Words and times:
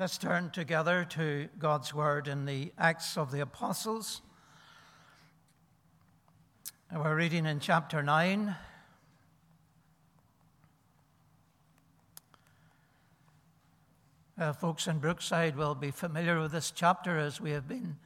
Let's 0.00 0.16
turn 0.16 0.50
together 0.50 1.04
to 1.10 1.48
God's 1.58 1.92
Word 1.92 2.28
in 2.28 2.44
the 2.44 2.72
Acts 2.78 3.16
of 3.16 3.32
the 3.32 3.40
Apostles. 3.40 4.22
We're 6.94 7.16
reading 7.16 7.46
in 7.46 7.58
chapter 7.58 8.00
9. 8.00 8.54
Uh, 14.38 14.52
folks 14.52 14.86
in 14.86 15.00
Brookside 15.00 15.56
will 15.56 15.74
be 15.74 15.90
familiar 15.90 16.40
with 16.40 16.52
this 16.52 16.70
chapter 16.70 17.18
as 17.18 17.40
we 17.40 17.50
have 17.50 17.66
been 17.66 17.96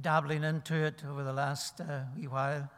dabbling 0.00 0.42
into 0.42 0.74
it 0.74 1.02
over 1.06 1.22
the 1.22 1.34
last 1.34 1.82
uh, 1.82 2.04
wee 2.16 2.28
while. 2.28 2.70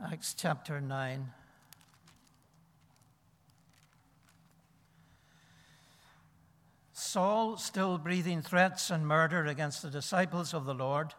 Acts 0.00 0.34
chapter 0.38 0.80
9. 0.80 1.32
Saul, 7.08 7.56
still 7.56 7.96
breathing 7.96 8.42
threats 8.42 8.90
and 8.90 9.06
murder 9.06 9.46
against 9.46 9.80
the 9.80 9.88
disciples 9.88 10.52
of 10.52 10.66
the 10.66 10.74
Lord, 10.74 11.14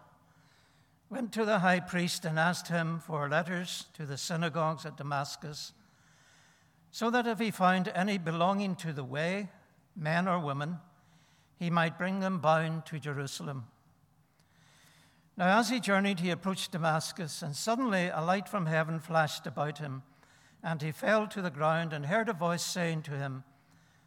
went 1.10 1.32
to 1.34 1.46
the 1.46 1.58
high 1.58 1.80
priest 1.80 2.26
and 2.26 2.38
asked 2.38 2.68
him 2.68 3.00
for 3.00 3.28
letters 3.28 3.88
to 3.96 4.06
the 4.06 4.16
synagogues 4.16 4.86
at 4.86 4.98
Damascus, 4.98 5.74
so 6.92 7.10
that 7.10 7.26
if 7.26 7.40
he 7.40 7.50
found 7.50 7.88
any 7.88 8.20
belonging 8.20 8.76
to 8.76 8.94
the 8.94 9.04
way, 9.04 9.50
men 9.96 10.28
or 10.28 10.38
women, 10.38 10.78
he 11.58 11.72
might 11.72 11.98
bring 11.98 12.20
them 12.20 12.38
bound 12.38 12.86
to 12.86 13.00
Jerusalem. 13.00 13.66
Now, 15.38 15.58
as 15.58 15.70
he 15.70 15.80
journeyed, 15.80 16.20
he 16.20 16.30
approached 16.30 16.72
Damascus, 16.72 17.42
and 17.42 17.56
suddenly 17.56 18.10
a 18.10 18.22
light 18.22 18.48
from 18.48 18.68
heaven 18.68 19.00
flashed 19.00 19.48
about 19.48 19.80
him, 19.80 20.04
and 20.64 20.84
he 20.84 20.92
fell 20.92 21.26
to 21.30 21.42
the 21.42 21.50
ground 21.50 21.94
and 21.94 22.06
heard 22.06 22.30
a 22.30 22.34
voice 22.34 22.62
saying 22.62 23.02
to 23.04 23.18
him, 23.18 23.44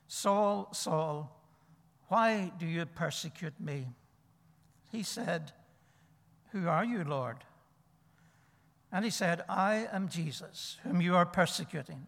Saul, 0.07 0.69
Saul, 0.73 1.42
why 2.13 2.53
do 2.59 2.67
you 2.67 2.85
persecute 2.85 3.59
me? 3.59 3.87
He 4.91 5.03
said, 5.03 5.51
Who 6.51 6.69
are 6.69 6.85
you, 6.85 7.05
Lord? 7.05 7.39
And 8.93 9.03
he 9.03 9.11
said, 9.11 9.45
I 9.49 9.87
am 9.91 10.11
Jesus, 10.11 10.77
whom 10.83 11.01
you 11.01 11.17
are 11.17 11.25
persecuting. 11.25 12.07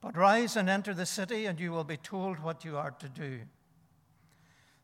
But 0.00 0.16
rise 0.16 0.56
and 0.56 0.68
enter 0.68 0.92
the 0.92 1.06
city, 1.06 1.46
and 1.46 1.60
you 1.60 1.70
will 1.70 1.84
be 1.84 1.98
told 1.98 2.40
what 2.40 2.64
you 2.64 2.76
are 2.76 2.90
to 2.90 3.08
do. 3.08 3.42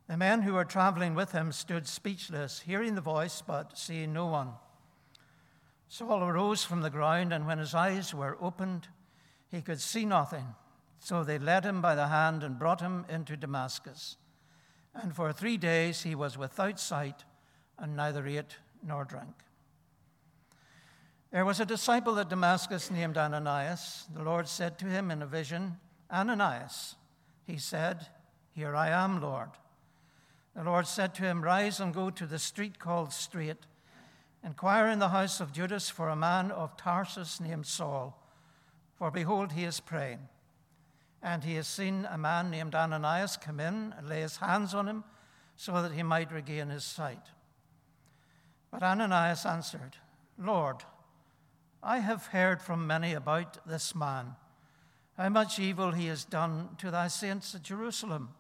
The 0.07 0.17
men 0.17 0.43
who 0.43 0.53
were 0.53 0.65
traveling 0.65 1.17
with 1.17 1.33
him 1.33 1.51
stood 1.51 1.89
speechless, 1.89 2.61
hearing 2.61 2.95
the 2.95 3.01
voice, 3.01 3.43
but 3.45 3.77
seeing 3.77 4.13
no 4.13 4.27
one. 4.27 4.51
Saul 5.89 6.23
arose 6.23 6.63
from 6.63 6.83
the 6.83 6.91
ground, 6.91 7.33
and 7.33 7.45
when 7.45 7.59
his 7.59 7.75
eyes 7.75 8.15
were 8.15 8.39
opened, 8.41 8.87
he 9.51 9.63
could 9.63 9.81
see 9.81 10.05
nothing. 10.05 10.55
So 11.01 11.25
they 11.25 11.41
led 11.41 11.65
him 11.65 11.83
by 11.83 11.97
the 11.97 12.07
hand 12.07 12.45
and 12.45 12.57
brought 12.57 12.81
him 12.81 13.05
into 13.09 13.37
Damascus. 13.37 14.17
And 15.01 15.15
for 15.15 15.33
three 15.33 15.57
days 15.57 16.03
he 16.03 16.15
was 16.15 16.37
without 16.37 16.81
sight 16.81 17.25
and 17.79 17.97
neither 17.97 18.27
ate 18.27 18.57
nor 18.85 19.05
drank. 19.05 19.35
There 21.31 21.45
was 21.45 21.61
a 21.61 21.67
disciple 21.67 22.19
at 22.19 22.31
Damascus 22.31 22.91
named 22.91 23.17
Ananias. 23.17 24.07
The 24.13 24.23
Lord 24.23 24.49
said 24.49 24.79
to 24.79 24.87
him 24.87 25.11
in 25.11 25.23
a 25.23 25.27
vision, 25.27 25.77
Ananias. 26.11 26.97
He 27.47 27.59
said, 27.59 28.09
Here 28.53 28.75
I 28.75 28.89
am, 28.89 29.21
Lord. 29.21 29.51
The 30.57 30.65
Lord 30.65 30.87
said 30.87 31.15
to 31.17 31.23
him, 31.23 31.43
Rise 31.43 31.79
and 31.79 31.95
go 31.95 32.11
to 32.11 32.27
the 32.27 32.39
street 32.39 32.79
called 32.79 33.13
Straight. 33.13 33.67
Inquire 34.43 34.89
in 34.89 34.99
the 34.99 35.11
house 35.11 35.41
of 35.41 35.53
Judas 35.53 35.89
for 35.91 36.09
a 36.09 36.17
man 36.17 36.51
of 36.51 36.77
Tarsus 36.77 37.41
named 37.41 37.67
Saul, 37.67 38.21
for 38.97 39.11
behold, 39.11 39.53
he 39.53 39.65
is 39.65 39.81
praying 39.81 40.29
and 41.23 41.45
he 41.45 41.55
has 41.57 41.67
seen 41.67 42.07
a 42.11 42.19
man 42.19 42.51
named 42.51 42.75
Ananias 42.75 43.37
come 43.37 43.61
in 43.61 43.95
and 43.97 44.09
lay 44.09 44.21
his 44.21 44.37
hands 44.37 44.75
on 44.75 44.87
him 44.87 45.05
so 45.57 45.83
that 45.83 45.93
he 45.93 46.03
might 46.03 46.33
regain 46.33 46.69
his 46.69 46.85
sight. 46.85 47.27
But 48.71 48.83
Ananias 48.83 49.45
answered, 49.45 49.97
Lord, 50.39 50.85
I 51.83 51.99
have 51.99 52.27
heard 52.27 52.61
from 52.61 52.87
many 52.87 53.13
about 53.15 53.67
this 53.67 53.95
man, 53.95 54.37
how 55.17 55.29
much 55.29 55.59
evil 55.59 55.93
he 55.93 56.07
has 56.07 56.25
done 56.25 56.71
to 56.79 56.91
thy 56.91 57.09
saints 57.09 57.55
at 57.55 57.63
Jerusalem. 57.63 58.31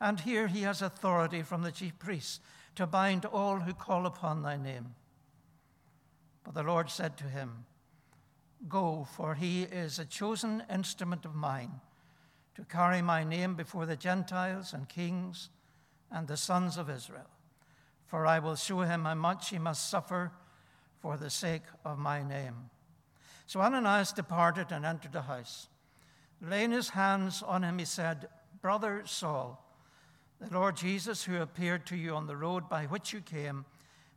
And 0.00 0.20
here 0.20 0.48
he 0.48 0.62
has 0.62 0.82
authority 0.82 1.42
from 1.42 1.62
the 1.62 1.72
chief 1.72 1.98
priests 1.98 2.40
to 2.76 2.86
bind 2.86 3.24
all 3.24 3.60
who 3.60 3.72
call 3.72 4.04
upon 4.04 4.42
thy 4.42 4.56
name. 4.56 4.94
But 6.42 6.54
the 6.54 6.62
Lord 6.62 6.90
said 6.90 7.16
to 7.18 7.24
him, 7.24 7.64
Go, 8.68 9.06
for 9.16 9.34
he 9.34 9.64
is 9.64 9.98
a 9.98 10.04
chosen 10.04 10.62
instrument 10.72 11.24
of 11.24 11.34
mine 11.34 11.80
to 12.54 12.64
carry 12.64 13.02
my 13.02 13.24
name 13.24 13.54
before 13.54 13.84
the 13.84 13.96
Gentiles 13.96 14.72
and 14.72 14.88
kings 14.88 15.50
and 16.10 16.26
the 16.26 16.36
sons 16.36 16.78
of 16.78 16.88
Israel. 16.88 17.28
For 18.06 18.26
I 18.26 18.38
will 18.38 18.56
show 18.56 18.80
him 18.80 19.04
how 19.04 19.14
much 19.14 19.50
he 19.50 19.58
must 19.58 19.90
suffer 19.90 20.30
for 21.00 21.16
the 21.16 21.30
sake 21.30 21.64
of 21.84 21.98
my 21.98 22.22
name. 22.22 22.70
So 23.46 23.60
Ananias 23.60 24.12
departed 24.12 24.70
and 24.70 24.86
entered 24.86 25.12
the 25.12 25.22
house. 25.22 25.68
Laying 26.40 26.70
his 26.70 26.90
hands 26.90 27.42
on 27.42 27.62
him, 27.62 27.78
he 27.78 27.84
said, 27.84 28.28
Brother 28.62 29.02
Saul, 29.04 29.62
the 30.40 30.52
Lord 30.54 30.76
Jesus, 30.76 31.24
who 31.24 31.40
appeared 31.40 31.86
to 31.86 31.96
you 31.96 32.14
on 32.14 32.26
the 32.26 32.36
road 32.36 32.68
by 32.68 32.84
which 32.84 33.12
you 33.12 33.20
came, 33.20 33.64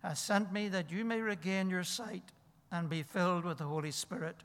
has 0.04 0.20
sent 0.20 0.54
me 0.54 0.68
that 0.70 0.92
you 0.92 1.04
may 1.04 1.20
regain 1.20 1.70
your 1.70 1.84
sight 1.84 2.24
and 2.72 2.90
be 2.90 3.04
filled 3.04 3.46
with 3.46 3.60
the 3.60 3.66
Holy 3.66 3.92
Spirit. 3.92 4.38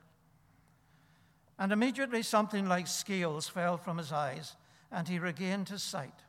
And 1.58 1.72
immediately 1.72 2.22
something 2.22 2.68
like 2.68 2.86
scales 2.86 3.48
fell 3.48 3.76
from 3.76 3.98
his 3.98 4.12
eyes, 4.12 4.56
and 4.90 5.08
he 5.08 5.18
regained 5.18 5.68
his 5.68 5.82
sight. 5.82 6.20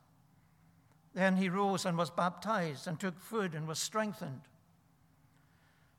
Then 1.14 1.38
he 1.38 1.50
rose 1.50 1.86
and 1.86 1.98
was 1.98 2.10
baptized, 2.10 2.88
and 2.88 3.00
took 3.00 3.20
food 3.20 3.54
and 3.54 3.68
was 3.68 3.80
strengthened. 3.80 4.42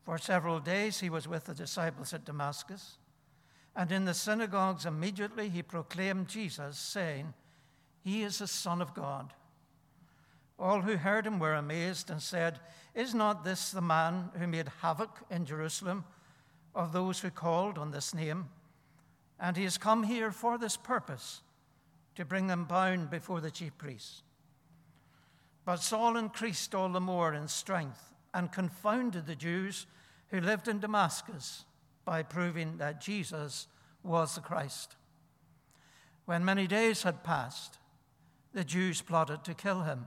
For 0.05 0.19
several 0.19 0.61
days 0.61 1.01
he 1.01 1.09
was 1.09 1.27
with 1.27 1.45
the 1.45 1.55
disciples 1.55 2.13
at 2.13 2.25
Damascus, 2.25 2.99
and 3.75 3.91
in 3.91 4.05
the 4.05 4.15
synagogues 4.15 4.87
immediately 4.87 5.49
he 5.49 5.63
proclaimed 5.63 6.29
Jesus, 6.29 6.79
saying, 6.79 7.35
He 8.03 8.23
is 8.23 8.39
the 8.39 8.47
Son 8.47 8.83
of 8.83 8.95
God. 8.95 9.33
All 10.59 10.83
who 10.83 10.97
heard 10.97 11.27
him 11.27 11.39
were 11.39 11.55
amazed 11.55 12.11
and 12.11 12.23
said, 12.23 12.61
Is 12.95 13.15
not 13.15 13.45
this 13.45 13.71
the 13.71 13.81
man 13.81 14.31
who 14.39 14.47
made 14.47 14.69
havoc 14.81 15.11
in 15.31 15.45
Jerusalem 15.45 16.05
of 16.75 16.93
those 16.93 17.21
who 17.21 17.31
called 17.31 17.77
on 17.77 17.91
this 17.91 18.15
name? 18.15 18.49
And 19.41 19.57
he 19.57 19.65
has 19.65 19.79
come 19.79 20.05
here 20.05 20.31
for 20.31 20.57
this 20.57 20.77
purpose, 20.77 21.43
to 22.15 22.25
bring 22.25 22.47
them 22.47 22.65
bound 22.65 23.11
before 23.11 23.41
the 23.41 23.51
chief 23.51 23.77
priests. 23.77 24.23
But 25.65 25.83
Saul 25.83 26.17
increased 26.17 26.75
all 26.75 26.89
the 26.89 27.01
more 27.01 27.35
in 27.35 27.49
strength 27.49 28.13
and 28.33 28.53
confounded 28.53 29.27
the 29.27 29.35
Jews 29.35 29.87
who 30.29 30.41
lived 30.41 30.69
in 30.69 30.79
Damascus 30.79 31.65
by 32.05 32.23
proving 32.23 32.77
that 32.79 33.01
Jesus 33.01 33.67
was 34.03 34.35
the 34.35 34.41
Christ. 34.41 34.95
When 36.27 36.45
many 36.45 36.67
days 36.67 37.03
had 37.03 37.25
passed, 37.25 37.79
the 38.53 38.65
Jews 38.65 39.03
plotted 39.03 39.43
to 39.45 39.55
kill 39.55 39.83
him 39.83 40.07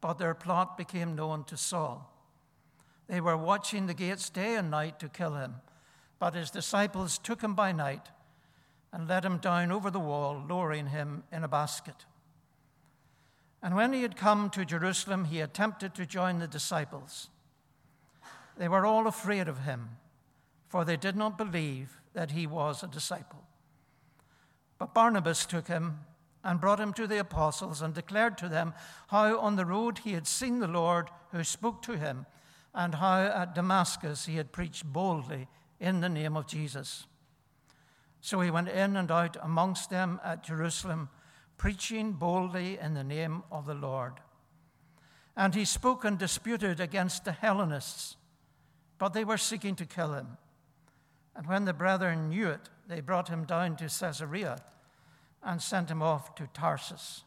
but 0.00 0.18
their 0.18 0.34
plot 0.34 0.76
became 0.76 1.16
known 1.16 1.44
to 1.44 1.56
Saul. 1.56 2.12
They 3.08 3.20
were 3.20 3.36
watching 3.36 3.86
the 3.86 3.94
gates 3.94 4.30
day 4.30 4.56
and 4.56 4.70
night 4.70 5.00
to 5.00 5.08
kill 5.08 5.34
him, 5.34 5.56
but 6.18 6.34
his 6.34 6.50
disciples 6.50 7.18
took 7.18 7.42
him 7.42 7.54
by 7.54 7.72
night 7.72 8.08
and 8.92 9.08
let 9.08 9.24
him 9.24 9.38
down 9.38 9.72
over 9.72 9.90
the 9.90 10.00
wall, 10.00 10.42
lowering 10.48 10.88
him 10.88 11.24
in 11.32 11.44
a 11.44 11.48
basket. 11.48 12.06
And 13.62 13.74
when 13.74 13.92
he 13.92 14.02
had 14.02 14.16
come 14.16 14.50
to 14.50 14.64
Jerusalem, 14.64 15.26
he 15.26 15.40
attempted 15.40 15.94
to 15.94 16.06
join 16.06 16.38
the 16.38 16.46
disciples. 16.46 17.28
They 18.56 18.68
were 18.68 18.86
all 18.86 19.06
afraid 19.06 19.48
of 19.48 19.64
him, 19.64 19.90
for 20.68 20.84
they 20.84 20.96
did 20.96 21.16
not 21.16 21.38
believe 21.38 22.00
that 22.12 22.32
he 22.32 22.46
was 22.46 22.82
a 22.82 22.88
disciple. 22.88 23.44
But 24.78 24.94
Barnabas 24.94 25.44
took 25.44 25.68
him 25.68 26.00
and 26.44 26.60
brought 26.60 26.80
him 26.80 26.92
to 26.94 27.06
the 27.06 27.18
apostles 27.18 27.82
and 27.82 27.94
declared 27.94 28.38
to 28.38 28.48
them 28.48 28.72
how 29.08 29.38
on 29.38 29.56
the 29.56 29.66
road 29.66 29.98
he 29.98 30.12
had 30.12 30.26
seen 30.26 30.60
the 30.60 30.68
Lord 30.68 31.10
who 31.32 31.44
spoke 31.44 31.82
to 31.82 31.98
him, 31.98 32.26
and 32.74 32.94
how 32.94 33.20
at 33.20 33.54
Damascus 33.54 34.26
he 34.26 34.36
had 34.36 34.52
preached 34.52 34.84
boldly 34.84 35.48
in 35.80 36.00
the 36.00 36.08
name 36.08 36.36
of 36.36 36.46
Jesus. 36.46 37.06
So 38.20 38.40
he 38.40 38.50
went 38.50 38.68
in 38.68 38.96
and 38.96 39.10
out 39.10 39.36
amongst 39.42 39.90
them 39.90 40.20
at 40.24 40.44
Jerusalem, 40.44 41.08
preaching 41.56 42.12
boldly 42.12 42.78
in 42.78 42.94
the 42.94 43.04
name 43.04 43.42
of 43.50 43.66
the 43.66 43.74
Lord. 43.74 44.14
And 45.36 45.54
he 45.54 45.64
spoke 45.64 46.04
and 46.04 46.18
disputed 46.18 46.80
against 46.80 47.24
the 47.24 47.32
Hellenists, 47.32 48.16
but 48.98 49.12
they 49.12 49.24
were 49.24 49.38
seeking 49.38 49.76
to 49.76 49.86
kill 49.86 50.12
him. 50.12 50.36
And 51.34 51.46
when 51.46 51.64
the 51.64 51.72
brethren 51.72 52.28
knew 52.28 52.48
it, 52.48 52.68
they 52.88 53.00
brought 53.00 53.28
him 53.28 53.44
down 53.44 53.76
to 53.76 53.84
Caesarea 53.84 54.58
and 55.42 55.62
sent 55.62 55.90
him 55.90 56.02
off 56.02 56.34
to 56.36 56.48
Tarsus. 56.52 57.24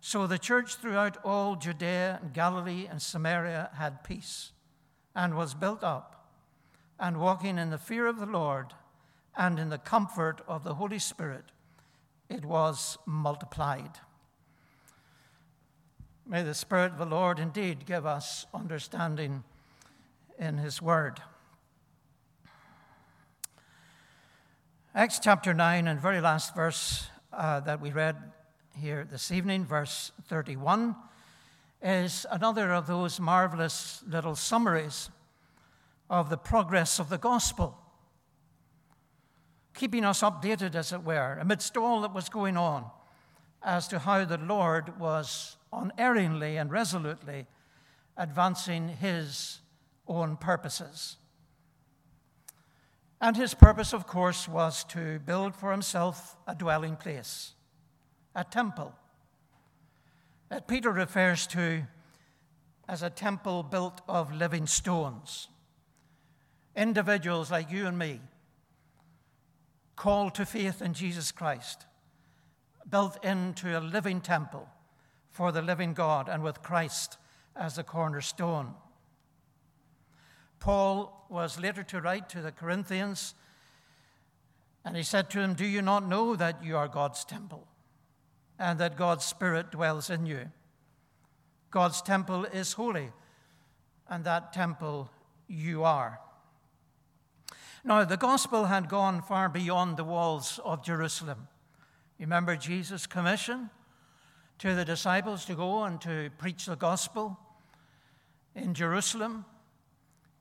So 0.00 0.26
the 0.26 0.38
church 0.38 0.76
throughout 0.76 1.16
all 1.24 1.56
Judea 1.56 2.20
and 2.22 2.34
Galilee 2.34 2.86
and 2.90 3.00
Samaria 3.00 3.70
had 3.74 4.04
peace 4.04 4.52
and 5.14 5.34
was 5.34 5.54
built 5.54 5.82
up, 5.82 6.28
and 6.98 7.20
walking 7.20 7.58
in 7.58 7.70
the 7.70 7.78
fear 7.78 8.06
of 8.06 8.18
the 8.18 8.26
Lord 8.26 8.74
and 9.36 9.58
in 9.58 9.68
the 9.68 9.78
comfort 9.78 10.42
of 10.46 10.62
the 10.62 10.74
Holy 10.74 10.98
Spirit, 10.98 11.44
it 12.28 12.44
was 12.44 12.98
multiplied. 13.06 13.98
May 16.26 16.42
the 16.42 16.54
Spirit 16.54 16.92
of 16.92 16.98
the 16.98 17.06
Lord 17.06 17.38
indeed 17.38 17.86
give 17.86 18.06
us 18.06 18.46
understanding 18.54 19.44
in 20.38 20.58
His 20.58 20.80
Word. 20.80 21.20
Acts 24.96 25.18
chapter 25.18 25.52
9 25.52 25.88
and 25.88 26.00
very 26.00 26.20
last 26.20 26.54
verse 26.54 27.08
uh, 27.32 27.58
that 27.58 27.80
we 27.80 27.90
read 27.90 28.14
here 28.78 29.04
this 29.10 29.32
evening, 29.32 29.64
verse 29.64 30.12
31, 30.28 30.94
is 31.82 32.24
another 32.30 32.72
of 32.72 32.86
those 32.86 33.18
marvelous 33.18 34.04
little 34.06 34.36
summaries 34.36 35.10
of 36.08 36.30
the 36.30 36.36
progress 36.36 37.00
of 37.00 37.08
the 37.08 37.18
gospel, 37.18 37.76
keeping 39.74 40.04
us 40.04 40.22
updated, 40.22 40.76
as 40.76 40.92
it 40.92 41.02
were, 41.02 41.38
amidst 41.40 41.76
all 41.76 42.00
that 42.02 42.14
was 42.14 42.28
going 42.28 42.56
on 42.56 42.88
as 43.64 43.88
to 43.88 43.98
how 43.98 44.24
the 44.24 44.38
Lord 44.38 45.00
was 45.00 45.56
unerringly 45.72 46.56
and 46.56 46.70
resolutely 46.70 47.46
advancing 48.16 48.86
his 48.86 49.58
own 50.06 50.36
purposes. 50.36 51.16
And 53.24 53.38
his 53.38 53.54
purpose, 53.54 53.94
of 53.94 54.06
course, 54.06 54.46
was 54.46 54.84
to 54.84 55.18
build 55.18 55.56
for 55.56 55.72
himself 55.72 56.36
a 56.46 56.54
dwelling 56.54 56.94
place, 56.94 57.54
a 58.34 58.44
temple. 58.44 58.94
That 60.50 60.68
Peter 60.68 60.90
refers 60.90 61.46
to 61.46 61.84
as 62.86 63.02
a 63.02 63.08
temple 63.08 63.62
built 63.62 64.02
of 64.06 64.30
living 64.30 64.66
stones. 64.66 65.48
Individuals 66.76 67.50
like 67.50 67.72
you 67.72 67.86
and 67.86 67.98
me, 67.98 68.20
called 69.96 70.34
to 70.34 70.44
faith 70.44 70.82
in 70.82 70.92
Jesus 70.92 71.32
Christ, 71.32 71.86
built 72.90 73.24
into 73.24 73.78
a 73.78 73.80
living 73.80 74.20
temple 74.20 74.68
for 75.30 75.50
the 75.50 75.62
living 75.62 75.94
God 75.94 76.28
and 76.28 76.42
with 76.42 76.62
Christ 76.62 77.16
as 77.56 77.76
the 77.76 77.84
cornerstone. 77.84 78.74
Paul 80.60 81.13
was 81.28 81.58
later 81.58 81.82
to 81.84 82.00
write 82.00 82.28
to 82.30 82.40
the 82.40 82.52
Corinthians, 82.52 83.34
and 84.84 84.96
he 84.96 85.02
said 85.02 85.30
to 85.30 85.40
them, 85.40 85.54
Do 85.54 85.66
you 85.66 85.82
not 85.82 86.06
know 86.06 86.36
that 86.36 86.64
you 86.64 86.76
are 86.76 86.88
God's 86.88 87.24
temple 87.24 87.66
and 88.58 88.78
that 88.78 88.96
God's 88.96 89.24
Spirit 89.24 89.70
dwells 89.70 90.10
in 90.10 90.26
you? 90.26 90.50
God's 91.70 92.02
temple 92.02 92.44
is 92.44 92.74
holy, 92.74 93.10
and 94.08 94.24
that 94.24 94.52
temple 94.52 95.10
you 95.48 95.82
are. 95.82 96.20
Now, 97.84 98.04
the 98.04 98.16
gospel 98.16 98.66
had 98.66 98.88
gone 98.88 99.22
far 99.22 99.48
beyond 99.48 99.96
the 99.96 100.04
walls 100.04 100.60
of 100.64 100.84
Jerusalem. 100.84 101.48
Remember 102.18 102.56
Jesus' 102.56 103.06
commission? 103.06 103.70
to 104.58 104.74
the 104.74 104.84
disciples 104.84 105.44
to 105.46 105.54
go 105.54 105.84
and 105.84 106.00
to 106.00 106.30
preach 106.38 106.66
the 106.66 106.76
gospel 106.76 107.38
in 108.54 108.74
Jerusalem, 108.74 109.44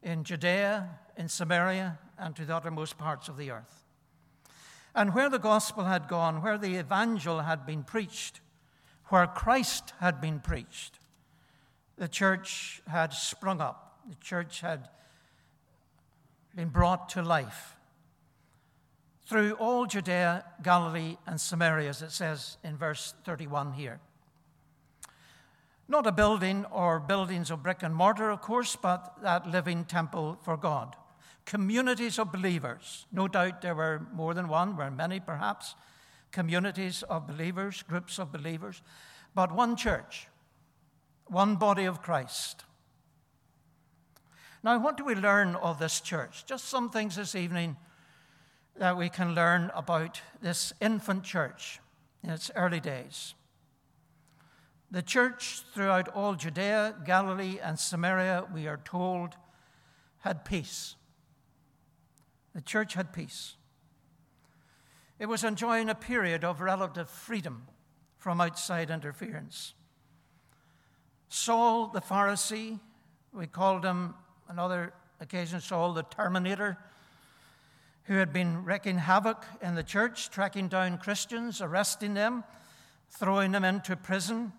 in 0.03 0.23
Judea, 0.23 0.99
in 1.17 1.29
Samaria, 1.29 1.97
and 2.17 2.35
to 2.35 2.45
the 2.45 2.55
uttermost 2.55 2.97
parts 2.97 3.29
of 3.29 3.37
the 3.37 3.51
earth. 3.51 3.85
And 4.93 5.15
where 5.15 5.29
the 5.29 5.39
gospel 5.39 5.85
had 5.85 6.07
gone, 6.07 6.41
where 6.41 6.57
the 6.57 6.77
evangel 6.77 7.39
had 7.39 7.65
been 7.65 7.83
preached, 7.83 8.41
where 9.05 9.25
Christ 9.25 9.93
had 9.99 10.21
been 10.21 10.39
preached, 10.39 10.99
the 11.97 12.07
church 12.07 12.81
had 12.87 13.13
sprung 13.13 13.61
up. 13.61 13.99
The 14.07 14.15
church 14.15 14.61
had 14.61 14.89
been 16.55 16.69
brought 16.69 17.09
to 17.09 17.21
life 17.21 17.75
through 19.25 19.53
all 19.53 19.85
Judea, 19.85 20.43
Galilee, 20.61 21.17
and 21.25 21.39
Samaria, 21.39 21.89
as 21.89 22.01
it 22.01 22.11
says 22.11 22.57
in 22.63 22.77
verse 22.77 23.13
31 23.23 23.73
here. 23.73 23.99
Not 25.93 26.07
a 26.07 26.11
building 26.11 26.65
or 26.71 26.99
buildings 26.99 27.51
of 27.51 27.61
brick 27.61 27.83
and 27.83 27.93
mortar, 27.93 28.31
of 28.31 28.41
course, 28.41 28.75
but 28.75 29.13
that 29.21 29.45
living 29.45 29.85
temple 29.85 30.39
for 30.41 30.57
God. 30.57 30.95
Communities 31.45 32.17
of 32.17 32.31
believers. 32.31 33.05
No 33.11 33.27
doubt 33.27 33.61
there 33.61 33.75
were 33.75 34.07
more 34.11 34.33
than 34.33 34.47
one, 34.47 34.75
were 34.75 34.89
many 34.89 35.19
perhaps. 35.19 35.75
Communities 36.31 37.03
of 37.03 37.27
believers, 37.27 37.83
groups 37.83 38.17
of 38.17 38.31
believers, 38.31 38.81
but 39.35 39.51
one 39.51 39.75
church, 39.75 40.29
one 41.27 41.57
body 41.57 41.85
of 41.85 42.01
Christ. 42.01 42.65
Now, 44.63 44.79
what 44.79 44.97
do 44.97 45.05
we 45.05 45.13
learn 45.13 45.53
of 45.57 45.77
this 45.77 46.01
church? 46.01 46.47
Just 46.47 46.69
some 46.69 46.89
things 46.89 47.17
this 47.17 47.35
evening 47.35 47.77
that 48.77 48.97
we 48.97 49.09
can 49.09 49.35
learn 49.35 49.69
about 49.75 50.21
this 50.41 50.73
infant 50.81 51.23
church 51.23 51.79
in 52.23 52.31
its 52.31 52.49
early 52.55 52.79
days. 52.79 53.35
The 54.93 55.01
church 55.01 55.63
throughout 55.73 56.07
all 56.09 56.35
Judea, 56.35 56.93
Galilee, 57.03 57.57
and 57.59 57.79
Samaria, 57.79 58.45
we 58.53 58.67
are 58.67 58.79
told, 58.85 59.35
had 60.19 60.45
peace. 60.45 60.95
The 62.53 62.61
church 62.61 62.93
had 62.93 63.11
peace. 63.11 63.55
It 65.17 65.25
was 65.25 65.43
enjoying 65.43 65.89
a 65.89 65.95
period 65.95 66.43
of 66.43 66.61
relative 66.61 67.09
freedom 67.09 67.63
from 68.19 68.39
outside 68.39 68.91
interference. 68.91 69.73
Saul 71.27 71.87
the 71.87 71.99
Pharisee, 71.99 72.79
we 73.33 73.47
called 73.47 73.83
him 73.83 74.13
on 74.47 74.59
other 74.59 74.93
occasions 75.19 75.63
Saul 75.63 75.93
the 75.93 76.03
Terminator, 76.03 76.77
who 78.03 78.17
had 78.17 78.31
been 78.31 78.63
wreaking 78.63 78.99
havoc 78.99 79.43
in 79.59 79.73
the 79.73 79.81
church, 79.81 80.29
tracking 80.29 80.67
down 80.67 80.99
Christians, 80.99 81.61
arresting 81.61 82.13
them, 82.13 82.43
throwing 83.09 83.53
them 83.53 83.63
into 83.63 83.95
prison, 83.95 84.53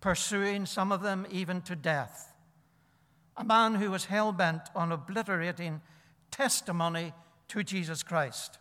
pursuing 0.00 0.66
some 0.66 0.92
of 0.92 1.02
them 1.02 1.26
even 1.30 1.60
to 1.62 1.76
death. 1.76 2.32
A 3.36 3.44
man 3.44 3.76
who 3.76 3.90
was 3.90 4.06
hell 4.06 4.32
bent 4.32 4.62
on 4.74 4.92
obliterating 4.92 5.80
testimony 6.30 7.12
to 7.48 7.62
Jesus 7.62 8.02
Christ, 8.02 8.58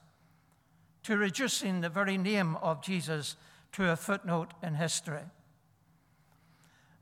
to 1.04 1.18
reducing 1.18 1.82
the 1.82 1.90
very 1.90 2.18
name 2.18 2.56
of 2.58 2.84
Jesus 2.84 3.36
to 3.74 3.90
a 3.90 3.96
footnote 3.96 4.54
in 4.64 4.76
history. 4.76 5.24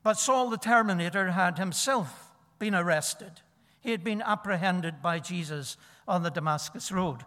But 0.04 0.20
Saul 0.20 0.50
the 0.50 0.58
Terminator 0.58 1.32
had 1.32 1.58
himself 1.58 2.32
been 2.60 2.76
arrested. 2.76 3.42
He 3.80 3.92
had 3.92 4.04
been 4.04 4.22
apprehended 4.22 5.02
by 5.02 5.20
Jesus 5.20 5.78
on 6.08 6.24
the 6.24 6.30
Damascus 6.30 6.92
Road. 6.92 7.24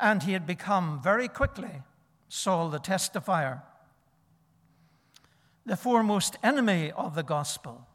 And 0.00 0.22
he 0.22 0.32
had 0.32 0.46
become 0.46 1.00
very 1.02 1.28
quickly 1.28 1.82
Saul 2.28 2.68
the 2.68 2.78
testifier, 2.78 3.62
the 5.68 5.76
foremost 5.76 6.38
enemy 6.42 6.90
of 6.92 7.14
the 7.14 7.22
gospel, 7.22 7.86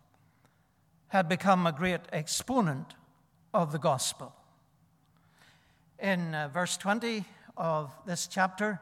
had 1.08 1.28
become 1.28 1.66
a 1.66 1.72
great 1.72 2.02
exponent 2.12 2.94
of 3.52 3.72
the 3.72 3.80
gospel. 3.80 4.32
In 5.98 6.36
uh, 6.36 6.50
verse 6.50 6.78
20 6.78 7.26
of 7.58 7.92
this 8.06 8.28
chapter, 8.28 8.80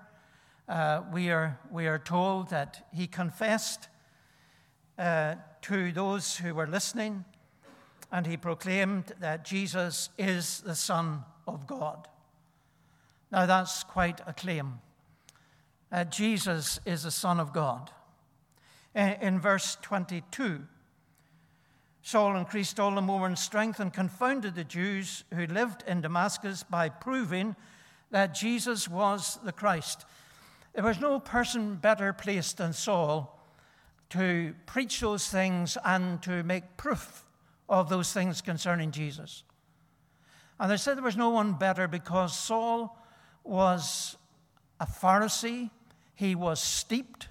uh, 0.68 1.04
we, 1.14 1.30
are, 1.30 1.58
we 1.72 1.88
are 1.88 2.00
told 2.00 2.50
that 2.50 2.86
he 2.94 3.08
confessed 3.08 3.88
uh, 5.00 5.36
to 5.62 5.94
those 5.94 6.36
who 6.36 6.54
were 6.54 6.68
listening 6.68 7.24
and 8.12 8.28
he 8.28 8.36
proclaimed 8.36 9.14
that 9.22 9.46
Jesus 9.46 10.10
is 10.18 10.60
the 10.62 10.76
Son 10.76 11.24
of 11.48 11.66
God. 11.66 12.10
Now, 13.32 13.46
that's 13.46 13.84
quite 13.86 14.20
a 14.28 14.34
claim. 14.34 14.82
Uh, 15.90 16.04
Jesus 16.04 16.82
is 16.86 17.04
the 17.04 17.12
Son 17.12 17.40
of 17.40 17.54
God. 17.54 17.90
In, 18.94 19.40
verse 19.40 19.78
22, 19.82 20.62
Saul 22.02 22.36
increased 22.36 22.80
all 22.80 22.96
the 22.96 23.02
more 23.02 23.28
in 23.28 23.36
strength 23.36 23.80
and 23.80 23.94
confounded 23.94 24.56
the 24.56 24.64
Jews 24.64 25.24
who 25.34 25.46
lived 25.46 25.84
in 25.88 26.02
Damascus 26.02 26.64
by 26.64 26.90
proving 26.90 27.56
that 28.10 28.36
Jesus 28.36 28.90
was 28.90 29.40
the 29.44 29.54
Christ. 29.54 30.06
There 30.74 30.84
was 30.84 31.00
no 31.00 31.20
person 31.20 31.76
better 31.76 32.12
placed 32.12 32.58
than 32.58 32.74
Saul 32.74 33.40
to 34.10 34.54
preach 34.66 35.00
those 35.00 35.30
things 35.30 35.78
and 35.86 36.22
to 36.24 36.44
make 36.44 36.76
proof 36.76 37.26
of 37.70 37.88
those 37.88 38.12
things 38.12 38.42
concerning 38.42 38.92
Jesus. 38.92 39.44
And 40.60 40.70
they 40.70 40.78
said 40.78 40.98
there 40.98 41.04
was 41.04 41.18
no 41.18 41.30
one 41.30 41.54
better 41.54 41.88
because 41.88 42.38
Saul 42.38 42.98
was 43.44 44.18
a 44.80 44.86
Pharisee, 44.86 45.72
he 46.14 46.36
was 46.36 46.62
steeped, 46.62 47.30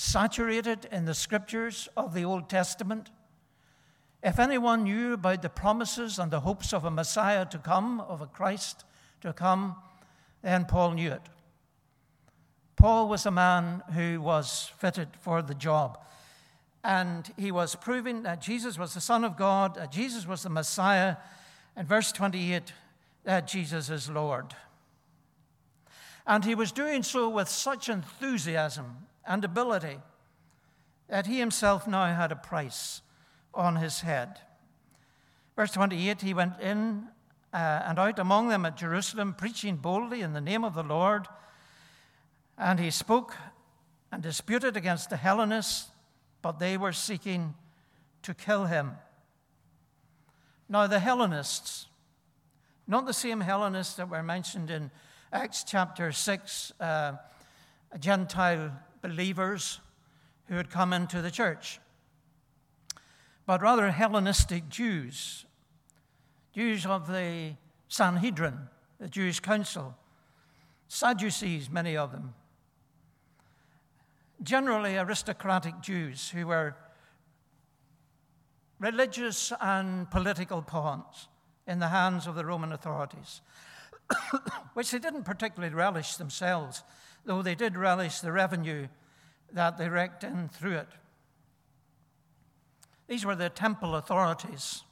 saturated 0.00 0.86
in 0.92 1.06
the 1.06 1.14
scriptures 1.14 1.88
of 1.96 2.14
the 2.14 2.24
Old 2.24 2.48
Testament. 2.48 3.10
If 4.22 4.38
anyone 4.38 4.84
knew 4.84 5.14
about 5.14 5.42
the 5.42 5.48
promises 5.48 6.20
and 6.20 6.30
the 6.30 6.38
hopes 6.38 6.72
of 6.72 6.84
a 6.84 6.90
Messiah 6.90 7.44
to 7.46 7.58
come, 7.58 8.00
of 8.02 8.20
a 8.20 8.26
Christ 8.26 8.84
to 9.22 9.32
come, 9.32 9.74
then 10.40 10.66
Paul 10.66 10.92
knew 10.92 11.10
it. 11.10 11.22
Paul 12.76 13.08
was 13.08 13.26
a 13.26 13.32
man 13.32 13.82
who 13.92 14.20
was 14.20 14.70
fitted 14.78 15.08
for 15.20 15.42
the 15.42 15.54
job 15.54 15.98
and 16.84 17.28
he 17.36 17.50
was 17.50 17.74
proving 17.74 18.22
that 18.22 18.40
Jesus 18.40 18.78
was 18.78 18.94
the 18.94 19.00
Son 19.00 19.24
of 19.24 19.36
God, 19.36 19.74
that 19.74 19.90
Jesus 19.90 20.28
was 20.28 20.44
the 20.44 20.48
Messiah, 20.48 21.16
and 21.74 21.88
verse 21.88 22.12
28, 22.12 22.72
that 23.24 23.48
Jesus 23.48 23.90
is 23.90 24.08
Lord. 24.08 24.54
And 26.24 26.44
he 26.44 26.54
was 26.54 26.70
doing 26.70 27.02
so 27.02 27.28
with 27.28 27.48
such 27.48 27.88
enthusiasm 27.88 29.07
and 29.28 29.44
ability 29.44 29.98
that 31.08 31.26
he 31.26 31.38
himself 31.38 31.86
now 31.86 32.06
had 32.06 32.32
a 32.32 32.36
price 32.36 33.02
on 33.54 33.76
his 33.76 34.00
head. 34.00 34.40
Verse 35.54 35.70
28 35.72 36.22
He 36.22 36.34
went 36.34 36.58
in 36.60 37.08
uh, 37.52 37.82
and 37.84 37.98
out 37.98 38.18
among 38.18 38.48
them 38.48 38.64
at 38.66 38.76
Jerusalem, 38.76 39.34
preaching 39.34 39.76
boldly 39.76 40.22
in 40.22 40.32
the 40.32 40.40
name 40.40 40.64
of 40.64 40.74
the 40.74 40.82
Lord. 40.82 41.26
And 42.56 42.80
he 42.80 42.90
spoke 42.90 43.36
and 44.10 44.22
disputed 44.22 44.76
against 44.76 45.10
the 45.10 45.16
Hellenists, 45.16 45.90
but 46.42 46.58
they 46.58 46.76
were 46.76 46.92
seeking 46.92 47.54
to 48.22 48.34
kill 48.34 48.66
him. 48.66 48.92
Now, 50.68 50.86
the 50.86 50.98
Hellenists, 50.98 51.86
not 52.86 53.06
the 53.06 53.12
same 53.12 53.40
Hellenists 53.40 53.94
that 53.94 54.10
were 54.10 54.22
mentioned 54.22 54.70
in 54.70 54.90
Acts 55.32 55.64
chapter 55.64 56.12
6, 56.12 56.72
uh, 56.80 57.12
Gentile 57.98 58.72
believers 59.00 59.80
who 60.46 60.56
had 60.56 60.70
come 60.70 60.92
into 60.92 61.20
the 61.22 61.30
church, 61.30 61.80
but 63.46 63.62
rather 63.62 63.90
Hellenistic 63.90 64.68
Jews, 64.68 65.44
Jews 66.52 66.84
of 66.86 67.06
the 67.06 67.54
Sanhedrin, 67.88 68.68
the 68.98 69.08
Jewish 69.08 69.40
council, 69.40 69.96
Sadducees, 70.88 71.68
many 71.68 71.96
of 71.96 72.12
them, 72.12 72.34
generally 74.42 74.96
aristocratic 74.96 75.80
Jews 75.80 76.30
who 76.30 76.46
were 76.46 76.76
religious 78.78 79.52
and 79.60 80.10
political 80.10 80.62
pawns 80.62 81.28
in 81.66 81.78
the 81.78 81.88
hands 81.88 82.26
of 82.26 82.34
the 82.34 82.44
Roman 82.44 82.72
authorities, 82.72 83.42
which 84.74 84.90
they 84.90 84.98
didn't 84.98 85.24
particularly 85.24 85.74
relish 85.74 86.16
themselves, 86.16 86.82
though 87.28 87.42
they 87.42 87.54
did 87.54 87.76
relish 87.76 88.20
the 88.20 88.32
revenue 88.32 88.88
that 89.52 89.76
they 89.76 89.86
raked 89.90 90.24
in 90.24 90.48
through 90.48 90.76
it. 90.76 90.88
These 93.06 93.26
were 93.26 93.36
the 93.36 93.50
temple 93.50 93.94
authorities. 93.94 94.82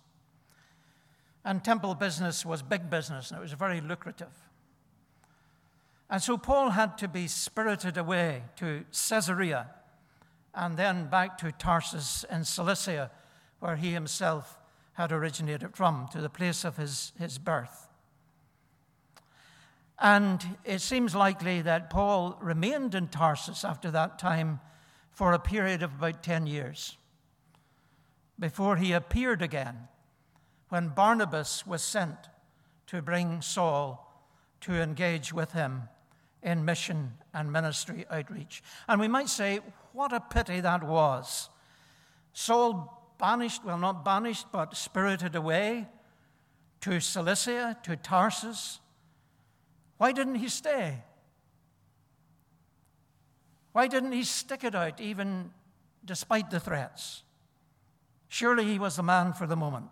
And 1.46 1.64
temple 1.64 1.94
business 1.94 2.44
was 2.44 2.60
big 2.60 2.90
business, 2.90 3.30
and 3.30 3.38
it 3.38 3.40
was 3.40 3.54
very 3.54 3.80
lucrative. 3.80 4.34
And 6.10 6.22
so 6.22 6.36
Paul 6.36 6.70
had 6.70 6.98
to 6.98 7.08
be 7.08 7.26
spirited 7.26 7.96
away 7.96 8.42
to 8.56 8.84
Caesarea 8.92 9.70
and 10.54 10.76
then 10.76 11.06
back 11.08 11.38
to 11.38 11.52
Tarsus 11.52 12.26
in 12.30 12.44
Cilicia, 12.44 13.10
where 13.60 13.76
he 13.76 13.92
himself 13.92 14.58
had 14.92 15.10
originated 15.10 15.74
from, 15.74 16.06
to 16.12 16.20
the 16.20 16.28
place 16.28 16.64
of 16.64 16.76
his, 16.76 17.12
his 17.18 17.38
birth. 17.38 17.85
And 19.98 20.56
it 20.64 20.80
seems 20.80 21.14
likely 21.14 21.62
that 21.62 21.90
Paul 21.90 22.38
remained 22.40 22.94
in 22.94 23.08
Tarsus 23.08 23.64
after 23.64 23.90
that 23.90 24.18
time 24.18 24.60
for 25.10 25.32
a 25.32 25.38
period 25.38 25.82
of 25.82 25.94
about 25.94 26.22
10 26.22 26.46
years 26.46 26.98
before 28.38 28.76
he 28.76 28.92
appeared 28.92 29.40
again 29.40 29.88
when 30.68 30.88
Barnabas 30.88 31.66
was 31.66 31.82
sent 31.82 32.16
to 32.88 33.00
bring 33.00 33.40
Saul 33.40 34.02
to 34.62 34.74
engage 34.74 35.32
with 35.32 35.52
him 35.52 35.88
in 36.42 36.64
mission 36.64 37.14
and 37.32 37.52
ministry 37.52 38.04
outreach. 38.10 38.62
And 38.88 39.00
we 39.00 39.08
might 39.08 39.28
say, 39.28 39.60
what 39.92 40.12
a 40.12 40.20
pity 40.20 40.60
that 40.60 40.84
was. 40.84 41.48
Saul 42.32 43.14
banished, 43.18 43.64
well, 43.64 43.78
not 43.78 44.04
banished, 44.04 44.46
but 44.52 44.76
spirited 44.76 45.34
away 45.34 45.88
to 46.82 47.00
Cilicia, 47.00 47.78
to 47.82 47.96
Tarsus. 47.96 48.80
Why 49.98 50.12
didn't 50.12 50.36
he 50.36 50.48
stay? 50.48 51.02
Why 53.72 53.88
didn't 53.88 54.12
he 54.12 54.24
stick 54.24 54.64
it 54.64 54.74
out 54.74 55.00
even 55.00 55.50
despite 56.04 56.50
the 56.50 56.60
threats? 56.60 57.22
Surely 58.28 58.64
he 58.64 58.78
was 58.78 58.96
the 58.96 59.02
man 59.02 59.32
for 59.32 59.46
the 59.46 59.56
moment. 59.56 59.90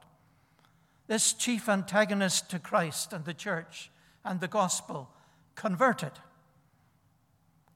This 1.07 1.33
chief 1.33 1.69
antagonist 1.69 2.51
to 2.51 2.59
Christ 2.59 3.13
and 3.13 3.25
the 3.25 3.35
church 3.35 3.91
and 4.25 4.41
the 4.41 4.49
gospel 4.49 5.11
converted. 5.55 6.13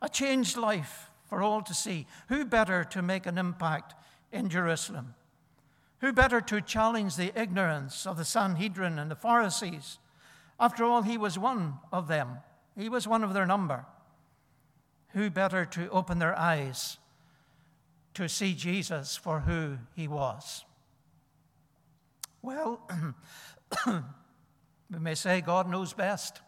A 0.01 0.09
changed 0.09 0.57
life 0.57 1.11
for 1.29 1.43
all 1.43 1.63
to 1.63 1.75
see. 1.75 2.07
Who 2.29 2.45
better 2.45 2.85
to 2.85 3.03
make 3.03 3.27
an 3.27 3.37
impact 3.37 3.95
in 4.33 4.49
Jerusalem? 4.49 5.15
Who 6.01 6.13
better 6.13 6.41
to 6.41 6.61
challenge 6.61 7.17
the 7.17 7.39
ignorance 7.39 8.07
of 8.07 8.17
the 8.17 8.25
Sanhedrin 8.25 8.99
and 8.99 9.11
the 9.11 9.17
Pharisees? 9.17 9.99
After 10.61 10.85
all, 10.85 11.03
he 11.03 11.17
was 11.17 11.39
one 11.39 11.79
of 11.93 12.09
them, 12.09 12.39
he 12.77 12.89
was 12.89 13.07
one 13.07 13.25
of 13.25 13.35
their 13.35 13.47
number. 13.47 13.87
Who 15.13 15.31
better 15.31 15.65
to 15.65 15.89
open 15.91 16.19
their 16.19 16.39
eyes 16.39 16.99
to 18.15 18.29
see 18.29 18.55
Jesus 18.55 19.17
for 19.17 19.41
who 19.41 19.79
he 19.95 20.07
was? 20.07 20.65
Well, 22.43 22.81
we 23.87 24.99
may 24.99 25.15
say 25.15 25.41
God 25.41 25.69
knows 25.69 25.93
best. 25.93 26.41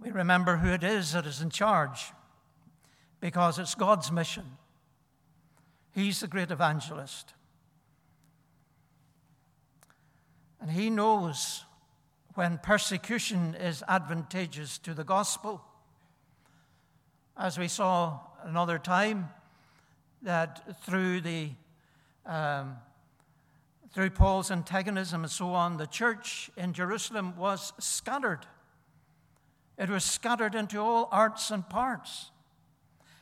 We 0.00 0.10
remember 0.10 0.58
who 0.58 0.70
it 0.72 0.84
is 0.84 1.12
that 1.12 1.26
is 1.26 1.40
in 1.40 1.50
charge 1.50 2.12
because 3.20 3.58
it's 3.58 3.74
God's 3.74 4.12
mission. 4.12 4.44
He's 5.92 6.20
the 6.20 6.28
great 6.28 6.50
evangelist. 6.50 7.32
And 10.60 10.70
he 10.70 10.90
knows 10.90 11.64
when 12.34 12.58
persecution 12.58 13.54
is 13.54 13.82
advantageous 13.88 14.78
to 14.78 14.94
the 14.94 15.04
gospel. 15.04 15.62
As 17.36 17.58
we 17.58 17.68
saw 17.68 18.20
another 18.44 18.78
time, 18.78 19.28
that 20.22 20.82
through 20.82 21.20
the 21.20 21.50
um, 22.24 22.76
through 23.92 24.10
Paul's 24.10 24.50
antagonism 24.50 25.22
and 25.22 25.30
so 25.30 25.54
on, 25.54 25.78
the 25.78 25.86
church 25.86 26.50
in 26.56 26.74
Jerusalem 26.74 27.34
was 27.36 27.72
scattered. 27.78 28.44
It 29.78 29.88
was 29.88 30.04
scattered 30.04 30.54
into 30.54 30.78
all 30.80 31.08
arts 31.10 31.50
and 31.50 31.66
parts. 31.66 32.30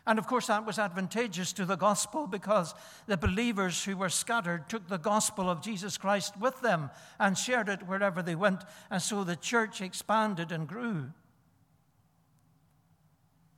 And 0.07 0.19
of 0.19 0.27
course, 0.27 0.49
that 0.49 0.67
was 0.67 0.79
advantageous 0.79 1.53
to 1.55 1.65
the 1.65 1.77
gospel 1.77 2.27
because 2.27 2.75
the 3.07 3.17
believers 3.17 3.85
who 3.85 3.97
were 3.97 4.11
scattered 4.11 4.69
took 4.69 4.89
the 4.89 4.99
gospel 4.99 5.49
of 5.49 5.63
Jesus 5.63 5.97
Christ 5.97 6.39
with 6.39 6.61
them 6.61 6.91
and 7.19 7.39
shared 7.39 7.71
it 7.71 7.87
wherever 7.87 8.23
they 8.23 8.35
went. 8.35 8.65
And 8.91 9.01
so 9.01 9.25
the 9.25 9.37
church 9.37 9.81
expanded 9.81 10.53
and 10.53 10.69
grew. 10.69 11.11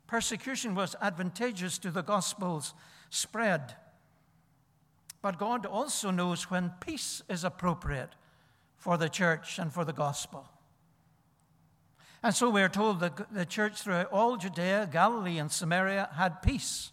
Persecution 0.07 0.77
was 0.77 0.95
advantageous 1.03 1.79
to 1.79 1.91
the 1.91 2.03
gospel's 2.03 2.75
spread. 3.11 3.75
But 5.21 5.39
God 5.39 5.67
also 5.67 6.13
knows 6.13 6.49
when 6.49 6.75
peace 6.79 7.23
is 7.29 7.43
appropriate 7.43 8.15
for 8.77 8.97
the 8.97 9.09
church 9.09 9.59
and 9.59 9.73
for 9.73 9.85
the 9.85 9.93
gospel. 9.93 10.49
And 12.23 12.35
so 12.35 12.51
we 12.51 12.63
are 12.63 12.69
told 12.69 13.01
that 13.01 13.33
the 13.33 13.45
church 13.45 13.83
throughout 13.83 14.11
all 14.11 14.37
Judea, 14.37 14.89
Galilee, 14.91 15.39
and 15.39 15.51
Samaria 15.51 16.09
had 16.17 16.43
peace 16.43 16.93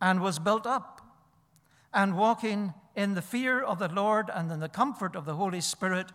and 0.00 0.20
was 0.20 0.38
built 0.38 0.66
up 0.66 1.00
and 1.92 2.16
walking 2.16 2.74
in 2.94 3.14
the 3.14 3.22
fear 3.22 3.62
of 3.62 3.78
the 3.78 3.88
Lord 3.88 4.30
and 4.32 4.50
in 4.50 4.60
the 4.60 4.68
comfort 4.68 5.16
of 5.16 5.24
the 5.24 5.34
Holy 5.34 5.60
Spirit, 5.60 6.12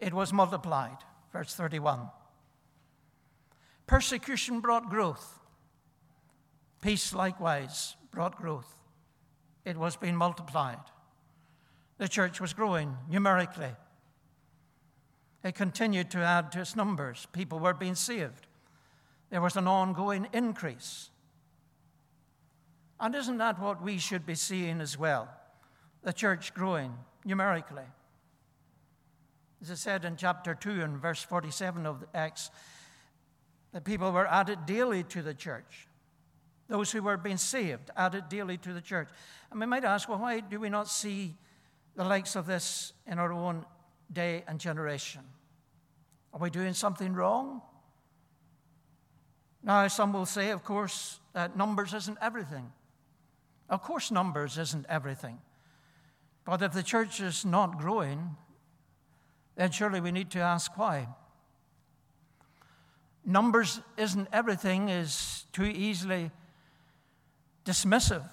it 0.00 0.12
was 0.12 0.32
multiplied. 0.32 0.98
Verse 1.32 1.54
31. 1.54 2.08
Persecution 3.86 4.60
brought 4.60 4.90
growth. 4.90 5.38
Peace 6.82 7.14
likewise 7.14 7.96
brought 8.10 8.36
growth. 8.36 8.72
It 9.64 9.76
was 9.76 9.96
being 9.96 10.16
multiplied. 10.16 10.78
The 11.98 12.08
church 12.08 12.40
was 12.40 12.52
growing 12.52 12.96
numerically 13.08 13.74
it 15.46 15.54
continued 15.54 16.10
to 16.10 16.18
add 16.18 16.50
to 16.52 16.60
its 16.60 16.74
numbers. 16.74 17.28
People 17.32 17.60
were 17.60 17.72
being 17.72 17.94
saved. 17.94 18.48
There 19.30 19.40
was 19.40 19.56
an 19.56 19.68
ongoing 19.68 20.26
increase. 20.32 21.10
And 22.98 23.14
isn't 23.14 23.38
that 23.38 23.60
what 23.60 23.80
we 23.80 23.98
should 23.98 24.26
be 24.26 24.34
seeing 24.34 24.80
as 24.80 24.98
well? 24.98 25.28
The 26.02 26.12
church 26.12 26.52
growing 26.52 26.94
numerically. 27.24 27.84
As 29.62 29.70
I 29.70 29.74
said 29.74 30.04
in 30.04 30.16
chapter 30.16 30.54
2 30.54 30.82
and 30.82 30.98
verse 30.98 31.22
47 31.22 31.86
of 31.86 32.04
Acts, 32.12 32.50
the 33.72 33.80
people 33.80 34.10
were 34.10 34.26
added 34.26 34.66
daily 34.66 35.04
to 35.04 35.22
the 35.22 35.34
church. 35.34 35.86
Those 36.68 36.90
who 36.90 37.02
were 37.02 37.16
being 37.16 37.36
saved 37.36 37.90
added 37.96 38.28
daily 38.28 38.56
to 38.58 38.72
the 38.72 38.80
church. 38.80 39.08
And 39.52 39.60
we 39.60 39.66
might 39.66 39.84
ask, 39.84 40.08
well, 40.08 40.18
why 40.18 40.40
do 40.40 40.58
we 40.58 40.70
not 40.70 40.88
see 40.88 41.36
the 41.94 42.04
likes 42.04 42.34
of 42.34 42.46
this 42.46 42.92
in 43.06 43.20
our 43.20 43.32
own 43.32 43.64
day 44.12 44.42
and 44.48 44.58
generation? 44.58 45.22
Are 46.36 46.38
we 46.38 46.50
doing 46.50 46.74
something 46.74 47.14
wrong? 47.14 47.62
Now, 49.62 49.88
some 49.88 50.12
will 50.12 50.26
say, 50.26 50.50
of 50.50 50.64
course, 50.64 51.18
that 51.32 51.56
numbers 51.56 51.94
isn't 51.94 52.18
everything. 52.20 52.70
Of 53.70 53.82
course, 53.82 54.10
numbers 54.10 54.58
isn't 54.58 54.84
everything. 54.86 55.38
But 56.44 56.60
if 56.60 56.74
the 56.74 56.82
church 56.82 57.22
is 57.22 57.46
not 57.46 57.78
growing, 57.78 58.36
then 59.54 59.70
surely 59.70 59.98
we 59.98 60.12
need 60.12 60.30
to 60.32 60.40
ask 60.40 60.76
why. 60.76 61.08
numbers 63.24 63.80
isn't 63.96 64.28
everything 64.30 64.90
is 64.90 65.46
too 65.52 65.64
easily 65.64 66.30
dismissive 67.64 68.28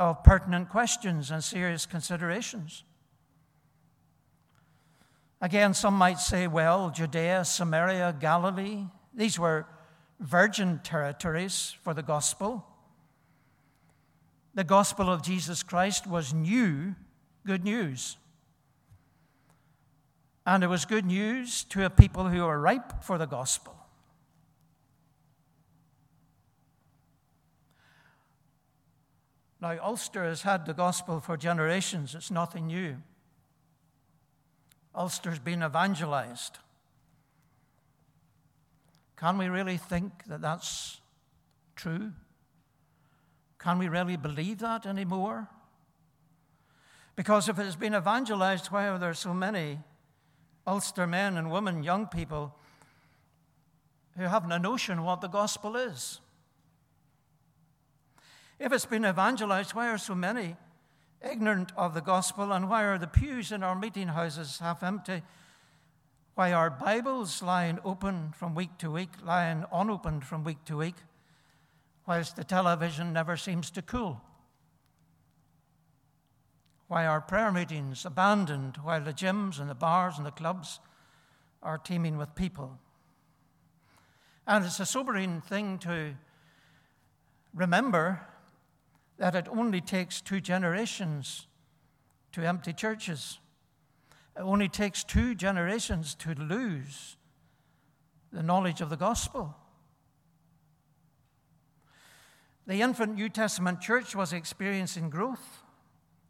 of 0.00 0.24
pertinent 0.24 0.68
questions 0.68 1.30
and 1.30 1.44
serious 1.44 1.86
considerations. 1.86 2.82
Again, 5.40 5.74
some 5.74 5.94
might 5.94 6.18
say, 6.18 6.46
well, 6.46 6.90
Judea, 6.90 7.44
Samaria, 7.44 8.16
Galilee, 8.18 8.84
these 9.14 9.38
were 9.38 9.66
virgin 10.18 10.80
territories 10.82 11.76
for 11.82 11.92
the 11.92 12.02
gospel. 12.02 12.66
The 14.54 14.64
gospel 14.64 15.10
of 15.10 15.22
Jesus 15.22 15.62
Christ 15.62 16.06
was 16.06 16.32
new 16.32 16.94
good 17.44 17.64
news. 17.64 18.16
And 20.46 20.64
it 20.64 20.68
was 20.68 20.84
good 20.84 21.04
news 21.04 21.64
to 21.64 21.84
a 21.84 21.90
people 21.90 22.28
who 22.28 22.42
were 22.44 22.58
ripe 22.58 23.02
for 23.02 23.18
the 23.18 23.26
gospel. 23.26 23.76
Now, 29.60 29.76
Ulster 29.82 30.24
has 30.24 30.42
had 30.42 30.66
the 30.66 30.74
gospel 30.74 31.20
for 31.20 31.36
generations, 31.36 32.14
it's 32.14 32.30
nothing 32.30 32.66
new. 32.66 32.96
Ulster's 34.96 35.38
been 35.38 35.62
evangelized. 35.62 36.58
Can 39.16 39.36
we 39.36 39.48
really 39.48 39.76
think 39.76 40.24
that 40.26 40.40
that's 40.40 41.00
true? 41.74 42.12
Can 43.58 43.78
we 43.78 43.88
really 43.88 44.16
believe 44.16 44.58
that 44.58 44.86
anymore? 44.86 45.48
Because 47.14 47.48
if 47.48 47.58
it's 47.58 47.76
been 47.76 47.94
evangelized, 47.94 48.66
why 48.66 48.88
are 48.88 48.98
there 48.98 49.14
so 49.14 49.34
many 49.34 49.80
Ulster 50.66 51.06
men 51.06 51.36
and 51.36 51.50
women, 51.50 51.82
young 51.82 52.06
people, 52.06 52.54
who 54.16 54.24
haven't 54.24 54.52
a 54.52 54.58
notion 54.58 55.02
what 55.02 55.20
the 55.20 55.28
gospel 55.28 55.76
is? 55.76 56.20
If 58.58 58.72
it's 58.72 58.86
been 58.86 59.04
evangelized, 59.04 59.74
why 59.74 59.88
are 59.88 59.98
so 59.98 60.14
many 60.14 60.56
ignorant 61.22 61.72
of 61.76 61.94
the 61.94 62.00
gospel, 62.00 62.52
and 62.52 62.68
why 62.68 62.84
are 62.84 62.98
the 62.98 63.06
pews 63.06 63.52
in 63.52 63.62
our 63.62 63.74
meeting 63.74 64.08
houses 64.08 64.58
half 64.58 64.82
empty? 64.82 65.22
Why 66.34 66.52
are 66.52 66.70
Bibles 66.70 67.42
lying 67.42 67.78
open 67.84 68.32
from 68.32 68.54
week 68.54 68.76
to 68.78 68.90
week, 68.90 69.10
lying 69.24 69.64
unopened 69.72 70.24
from 70.24 70.44
week 70.44 70.64
to 70.66 70.76
week, 70.76 70.96
whilst 72.06 72.36
the 72.36 72.44
television 72.44 73.12
never 73.12 73.36
seems 73.36 73.70
to 73.70 73.82
cool? 73.82 74.20
Why 76.88 77.06
are 77.06 77.20
prayer 77.20 77.50
meetings 77.50 78.04
abandoned 78.04 78.76
while 78.82 79.00
the 79.00 79.12
gyms 79.12 79.58
and 79.58 79.68
the 79.68 79.74
bars 79.74 80.18
and 80.18 80.26
the 80.26 80.30
clubs 80.30 80.78
are 81.62 81.78
teeming 81.78 82.16
with 82.16 82.34
people? 82.34 82.78
And 84.46 84.64
it's 84.64 84.78
a 84.78 84.86
sobering 84.86 85.40
thing 85.40 85.78
to 85.78 86.14
remember 87.54 88.20
that 89.18 89.34
it 89.34 89.48
only 89.48 89.80
takes 89.80 90.20
two 90.20 90.40
generations 90.40 91.46
to 92.32 92.46
empty 92.46 92.72
churches. 92.72 93.38
It 94.36 94.42
only 94.42 94.68
takes 94.68 95.02
two 95.02 95.34
generations 95.34 96.14
to 96.16 96.34
lose 96.34 97.16
the 98.32 98.42
knowledge 98.42 98.80
of 98.80 98.90
the 98.90 98.96
gospel. 98.96 99.56
The 102.66 102.82
infant 102.82 103.14
New 103.14 103.28
Testament 103.28 103.80
church 103.80 104.14
was 104.14 104.32
experiencing 104.32 105.08
growth, 105.08 105.62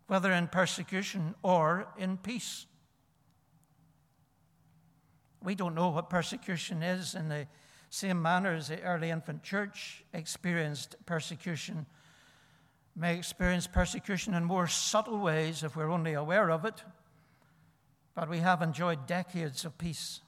whether 0.06 0.30
in 0.30 0.48
persecution 0.48 1.34
or 1.42 1.88
in 1.98 2.18
peace. 2.18 2.66
We 5.42 5.54
don't 5.54 5.74
know 5.74 5.88
what 5.88 6.10
persecution 6.10 6.82
is 6.82 7.14
in 7.14 7.28
the 7.28 7.46
same 7.90 8.20
manner 8.20 8.54
as 8.54 8.68
the 8.68 8.82
early 8.82 9.10
infant 9.10 9.42
church 9.42 10.04
experienced 10.12 10.94
persecution 11.06 11.86
may 12.96 13.16
experience 13.16 13.66
persecution 13.66 14.32
in 14.32 14.42
more 14.42 14.66
subtle 14.66 15.18
ways 15.18 15.62
if 15.62 15.76
we're 15.76 15.90
only 15.90 16.14
aware 16.14 16.50
of 16.50 16.64
it, 16.64 16.82
but 18.14 18.30
we 18.30 18.38
have 18.38 18.62
enjoyed 18.62 19.06
decades 19.06 19.66
of 19.66 19.76
peace. 19.76 20.22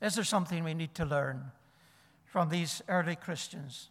Is 0.00 0.14
there 0.14 0.24
something 0.24 0.64
we 0.64 0.72
need 0.72 0.94
to 0.94 1.04
learn 1.04 1.52
from 2.24 2.48
these 2.48 2.80
early 2.88 3.14
Christians? 3.14 3.90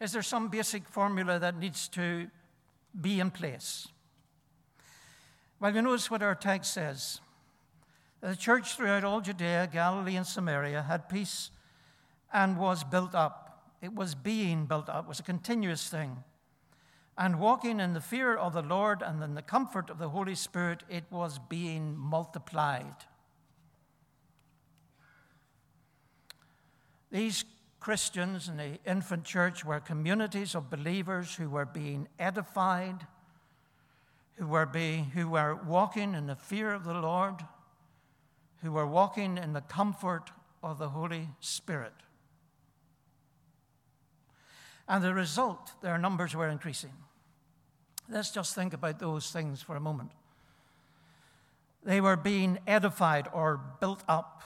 Is 0.00 0.12
there 0.12 0.22
some 0.22 0.48
basic 0.48 0.86
formula 0.88 1.40
that 1.40 1.58
needs 1.58 1.88
to 1.88 2.28
be 3.00 3.18
in 3.18 3.32
place? 3.32 3.88
Well, 5.58 5.74
you 5.74 5.82
notice 5.82 6.08
what 6.08 6.22
our 6.22 6.36
text 6.36 6.72
says. 6.72 7.20
The 8.20 8.36
church 8.36 8.76
throughout 8.76 9.02
all 9.02 9.20
Judea, 9.20 9.68
Galilee, 9.72 10.16
and 10.16 10.26
Samaria 10.26 10.82
had 10.82 11.08
peace 11.08 11.50
and 12.32 12.58
was 12.58 12.84
built 12.84 13.14
up 13.14 13.47
it 13.80 13.94
was 13.94 14.14
being 14.14 14.66
built 14.66 14.88
up, 14.88 15.04
it 15.04 15.08
was 15.08 15.20
a 15.20 15.24
continuous 15.24 15.88
thing. 15.88 16.24
And 17.16 17.40
walking 17.40 17.80
in 17.80 17.94
the 17.94 18.00
fear 18.00 18.36
of 18.36 18.52
the 18.52 18.62
Lord 18.62 19.02
and 19.02 19.22
in 19.22 19.34
the 19.34 19.42
comfort 19.42 19.90
of 19.90 19.98
the 19.98 20.10
Holy 20.10 20.36
Spirit, 20.36 20.84
it 20.88 21.04
was 21.10 21.40
being 21.48 21.96
multiplied. 21.96 22.94
These 27.10 27.44
Christians 27.80 28.48
in 28.48 28.56
the 28.56 28.78
infant 28.84 29.24
church 29.24 29.64
were 29.64 29.80
communities 29.80 30.54
of 30.54 30.70
believers 30.70 31.34
who 31.34 31.48
were 31.48 31.64
being 31.64 32.08
edified, 32.18 33.06
who 34.34 34.46
were, 34.46 34.66
being, 34.66 35.04
who 35.06 35.28
were 35.28 35.54
walking 35.54 36.14
in 36.14 36.26
the 36.26 36.36
fear 36.36 36.72
of 36.72 36.84
the 36.84 36.94
Lord, 36.94 37.36
who 38.62 38.72
were 38.72 38.86
walking 38.86 39.38
in 39.38 39.52
the 39.52 39.60
comfort 39.60 40.30
of 40.62 40.78
the 40.78 40.90
Holy 40.90 41.28
Spirit. 41.40 41.94
And 44.88 45.04
the 45.04 45.12
result, 45.12 45.72
their 45.82 45.98
numbers 45.98 46.34
were 46.34 46.48
increasing. 46.48 46.92
Let's 48.08 48.30
just 48.30 48.54
think 48.54 48.72
about 48.72 48.98
those 48.98 49.30
things 49.30 49.60
for 49.60 49.76
a 49.76 49.80
moment. 49.80 50.12
They 51.84 52.00
were 52.00 52.16
being 52.16 52.58
edified 52.66 53.28
or 53.32 53.60
built 53.80 54.02
up, 54.08 54.42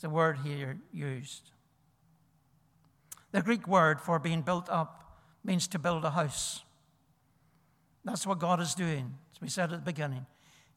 the 0.00 0.08
word 0.08 0.38
here 0.38 0.78
used. 0.92 1.50
The 3.32 3.42
Greek 3.42 3.68
word 3.68 4.00
for 4.00 4.18
being 4.18 4.40
built 4.40 4.68
up 4.70 5.18
means 5.44 5.68
to 5.68 5.78
build 5.78 6.04
a 6.04 6.10
house. 6.10 6.62
That's 8.04 8.26
what 8.26 8.38
God 8.38 8.60
is 8.60 8.74
doing, 8.74 9.14
as 9.34 9.40
we 9.40 9.48
said 9.48 9.72
at 9.72 9.80
the 9.80 9.92
beginning. 9.92 10.24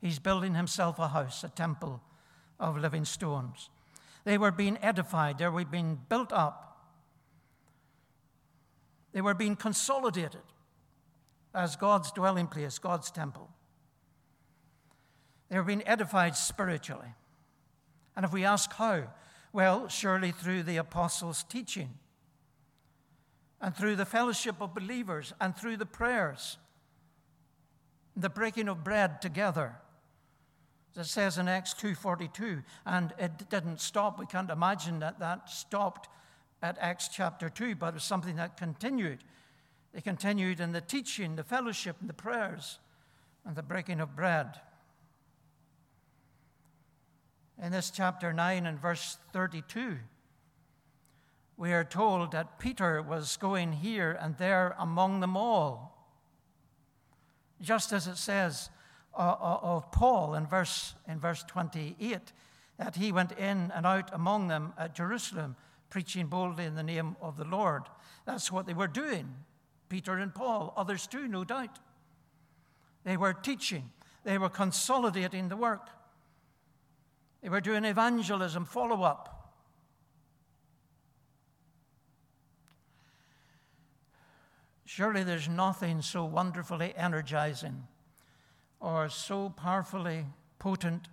He's 0.01 0.19
building 0.19 0.53
himself 0.53 0.99
a 0.99 1.08
house, 1.08 1.45
a 1.45 1.49
temple 1.49 2.01
of 2.60 2.77
living 2.77 3.06
stones. 3.06 3.69
They 4.25 4.38
were 4.38 4.51
being 4.51 4.77
edified, 4.82 5.38
they 5.38 5.47
were 5.47 5.63
being 5.63 5.99
built 6.10 6.34
up 6.34 6.72
they 9.13 9.21
were 9.21 9.34
being 9.34 9.56
consolidated 9.56 10.41
as 11.54 11.76
God's 11.76 12.12
dwelling 12.12 12.47
place, 12.47 12.80
God's 12.80 13.12
temple. 13.12 13.49
They 15.49 15.58
were 15.58 15.63
being 15.63 15.88
edified 15.88 16.36
spiritually. 16.36 17.13
And 18.15 18.26
if 18.26 18.34
we 18.34 18.43
ask 18.43 18.73
how, 18.73 19.04
well, 19.52 19.88
surely 19.88 20.32
through 20.32 20.63
the 20.63 20.78
apostles' 20.78 21.43
teaching, 21.43 21.91
and 23.62 23.76
through 23.76 23.95
the 23.95 24.06
fellowship 24.06 24.60
of 24.60 24.73
believers, 24.73 25.32
and 25.39 25.56
through 25.56 25.78
the 25.78 25.86
prayers, 25.86 26.58
the 28.15 28.30
breaking 28.30 28.67
of 28.67 28.84
bread 28.84 29.21
together. 29.21 29.76
As 30.97 31.08
it 31.08 31.10
says 31.10 31.38
in 31.38 31.47
Acts 31.47 31.73
2:42, 31.73 32.63
and 32.86 33.13
it 33.17 33.49
didn't 33.49 33.80
stop. 33.80 34.19
We 34.19 34.26
can't 34.26 34.52
imagine 34.52 34.99
that 34.99 35.19
that 35.19 35.49
stopped 35.49 36.10
at 36.63 36.78
Acts 36.80 37.10
chapter 37.10 37.49
2, 37.49 37.76
but 37.76 37.88
it 37.88 37.95
was 37.95 38.04
something 38.06 38.38
that 38.38 38.56
continued. 38.56 39.19
They 39.93 39.99
continued 39.99 40.62
in 40.62 40.71
the 40.71 40.80
teaching, 40.80 41.36
the 41.36 41.43
fellowship, 41.43 41.97
and 41.99 42.10
the 42.10 42.13
prayers, 42.13 42.80
and 43.45 43.54
the 43.54 43.62
breaking 43.62 43.99
of 43.99 44.15
bread. 44.15 44.62
In 47.62 47.73
this 47.73 47.91
chapter 47.91 48.32
9 48.32 48.65
and 48.65 48.80
verse 48.80 49.17
32, 49.34 49.97
we 51.58 51.73
are 51.73 51.84
told 51.84 52.32
that 52.32 52.60
Peter 52.60 53.02
was 53.02 53.36
going 53.36 53.73
here 53.73 54.17
and 54.19 54.38
there 54.38 54.73
among 54.80 55.19
them 55.19 55.36
all. 55.36 56.08
Just 57.62 57.91
as 57.91 58.08
it 58.08 58.17
says 58.17 58.69
uh, 59.15 59.36
uh 59.39 59.60
of 59.62 59.91
Paul 59.91 60.34
in 60.34 60.47
verse, 60.47 60.95
in 61.08 61.19
verse 61.19 61.43
28, 61.43 62.32
that 62.78 62.95
he 62.95 63.12
went 63.12 63.34
in 63.34 63.71
and 63.76 63.86
out 63.86 64.10
among 64.13 64.47
them 64.47 64.73
at 64.78 64.95
Jerusalem 64.95 65.58
preaching 65.93 66.25
boldly 66.25 66.65
in 66.65 66.73
the 66.73 66.82
name 66.82 67.15
of 67.21 67.38
the 67.38 67.43
Lord. 67.43 67.84
That's 68.25 68.51
what 68.51 68.65
they 68.65 68.73
were 68.73 68.88
doing. 68.88 69.32
Peter 69.89 70.17
and 70.17 70.34
Paul, 70.34 70.73
others 70.75 71.06
too, 71.06 71.27
no 71.27 71.43
doubt. 71.43 71.77
They 73.03 73.15
were 73.15 73.32
teaching, 73.32 73.91
they 74.23 74.39
were 74.39 74.49
consolidating 74.49 75.49
the 75.49 75.56
work, 75.56 75.88
they 77.43 77.49
were 77.49 77.62
doing 77.62 77.86
evangelism, 77.86 78.65
follow 78.65 79.03
up. 79.03 79.53
Surely 84.86 85.23
there's 85.23 85.47
nothing 85.47 86.01
so 86.01 86.25
wonderfully 86.25 86.95
energizing 86.97 87.84
or 88.79 89.10
so 89.10 89.49
powerfully 89.49 90.25
potent 90.58 91.08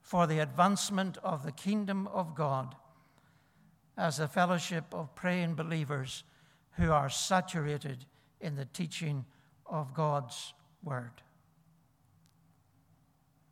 for 0.00 0.26
the 0.26 0.38
advancement 0.38 1.18
of 1.22 1.44
the 1.44 1.52
kingdom 1.52 2.06
of 2.06 2.34
God 2.34 2.74
as 3.96 4.18
a 4.18 4.28
fellowship 4.28 4.84
of 4.92 5.14
praying 5.14 5.54
believers 5.54 6.24
who 6.72 6.90
are 6.90 7.08
saturated 7.08 8.04
in 8.40 8.56
the 8.56 8.66
teaching 8.66 9.24
of 9.64 9.94
God's 9.94 10.52
word. 10.84 11.22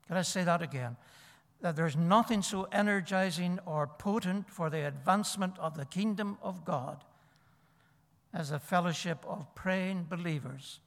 Can 0.06 0.16
I 0.16 0.22
say 0.22 0.44
that 0.44 0.60
again? 0.60 0.96
That 1.62 1.76
there's 1.76 1.96
nothing 1.96 2.42
so 2.42 2.68
energizing 2.70 3.58
or 3.64 3.86
potent 3.86 4.50
for 4.50 4.68
the 4.68 4.86
advancement 4.86 5.58
of 5.58 5.76
the 5.76 5.86
kingdom 5.86 6.36
of 6.42 6.64
God 6.64 7.04
as 8.34 8.50
a 8.50 8.58
fellowship 8.58 9.24
of 9.26 9.54
praying 9.54 10.06
believers 10.10 10.80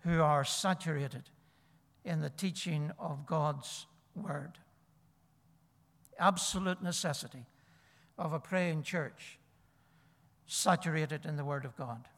who 0.00 0.22
are 0.22 0.44
saturated 0.44 1.24
in 2.04 2.22
the 2.22 2.30
teaching 2.30 2.90
of 2.98 3.26
God's 3.26 3.86
word. 4.14 4.58
Absolute 6.18 6.82
necessity 6.82 7.44
of 8.18 8.32
a 8.32 8.40
praying 8.40 8.82
church 8.82 9.38
saturated 10.46 11.24
in 11.24 11.36
the 11.36 11.44
word 11.44 11.64
of 11.64 11.76
God. 11.76 12.08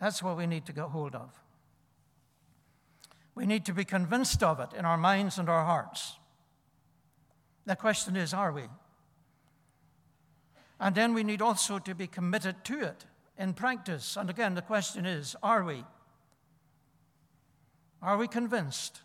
That's 0.00 0.22
what 0.22 0.36
we 0.36 0.46
need 0.46 0.64
to 0.66 0.72
get 0.72 0.84
hold 0.84 1.14
of. 1.14 1.30
We 3.34 3.46
need 3.46 3.64
to 3.66 3.72
be 3.72 3.84
convinced 3.84 4.42
of 4.42 4.60
it 4.60 4.70
in 4.76 4.84
our 4.84 4.96
minds 4.96 5.38
and 5.38 5.48
our 5.48 5.64
hearts. 5.64 6.16
The 7.66 7.76
question 7.76 8.16
is, 8.16 8.32
are 8.32 8.52
we? 8.52 8.62
And 10.80 10.94
then 10.94 11.12
we 11.12 11.24
need 11.24 11.42
also 11.42 11.78
to 11.80 11.94
be 11.94 12.06
committed 12.06 12.64
to 12.64 12.80
it 12.80 13.04
in 13.36 13.52
practice. 13.52 14.16
And 14.16 14.30
again, 14.30 14.54
the 14.54 14.62
question 14.62 15.06
is, 15.06 15.36
are 15.42 15.64
we? 15.64 15.84
Are 18.00 18.16
we 18.16 18.28
convinced 18.28 19.00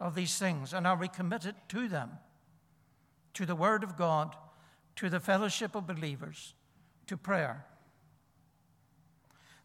of 0.00 0.14
these 0.14 0.38
things 0.38 0.72
and 0.72 0.86
are 0.86 0.96
we 0.96 1.08
committed 1.08 1.54
to 1.68 1.88
them, 1.88 2.10
to 3.36 3.44
the 3.44 3.54
Word 3.54 3.84
of 3.84 3.98
God, 3.98 4.34
to 4.96 5.10
the 5.10 5.20
fellowship 5.20 5.74
of 5.74 5.86
believers, 5.86 6.54
to 7.06 7.18
prayer? 7.18 7.66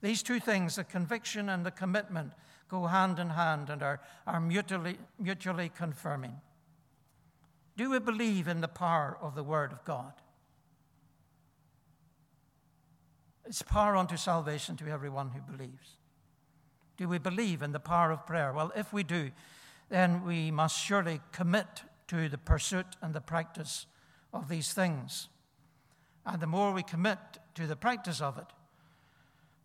These 0.02 0.24
two 0.24 0.42
things, 0.42 0.76
the 0.76 0.84
conviction 0.84 1.48
and 1.48 1.66
the 1.66 1.72
commitment, 1.72 2.34
go 2.68 2.88
hand 2.88 3.18
in 3.18 3.30
hand 3.30 3.70
and 3.70 3.82
are, 3.82 4.02
are 4.28 4.42
mutually, 4.42 4.98
mutually 5.18 5.70
confirming. 5.70 6.36
Do 7.78 7.90
we 7.90 8.00
believe 8.00 8.50
in 8.50 8.60
the 8.60 8.68
power 8.68 9.18
of 9.22 9.36
the 9.36 9.44
Word 9.44 9.72
of 9.72 9.86
God? 9.86 10.12
It's 13.46 13.62
power 13.62 13.96
unto 13.96 14.18
salvation 14.18 14.76
to 14.78 14.88
everyone 14.90 15.30
who 15.30 15.40
believes. 15.50 15.96
Do 16.98 17.08
we 17.08 17.20
believe 17.20 17.62
in 17.62 17.72
the 17.72 17.80
power 17.80 18.12
of 18.12 18.28
prayer? 18.28 18.52
Well, 18.52 18.74
if 18.76 18.92
we 18.92 19.04
do, 19.04 19.32
then 19.88 20.26
we 20.26 20.52
must 20.52 20.78
surely 20.78 21.22
commit 21.32 21.84
to 22.12 22.28
the 22.28 22.38
pursuit 22.38 22.98
and 23.02 23.14
the 23.14 23.22
practice 23.22 23.86
of 24.34 24.50
these 24.50 24.74
things. 24.74 25.30
And 26.26 26.42
the 26.42 26.48
more 26.48 26.74
we 26.74 26.84
commit 26.84 27.18
to 27.56 27.66
the 27.66 27.78
practice 27.78 28.20
of 28.20 28.38
it, 28.38 28.48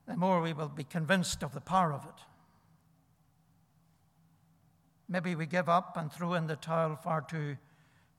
the 0.06 0.16
more 0.16 0.40
we 0.40 0.52
will 0.52 0.68
be 0.68 0.84
convinced 0.84 1.42
of 1.42 1.54
the 1.54 1.60
power 1.60 1.92
of 1.92 2.04
it. 2.04 2.22
Maybe 5.08 5.34
we 5.34 5.46
give 5.46 5.68
up 5.68 5.96
and 5.96 6.12
throw 6.12 6.34
in 6.34 6.46
the 6.46 6.54
towel 6.54 6.94
far 6.94 7.20
too, 7.20 7.56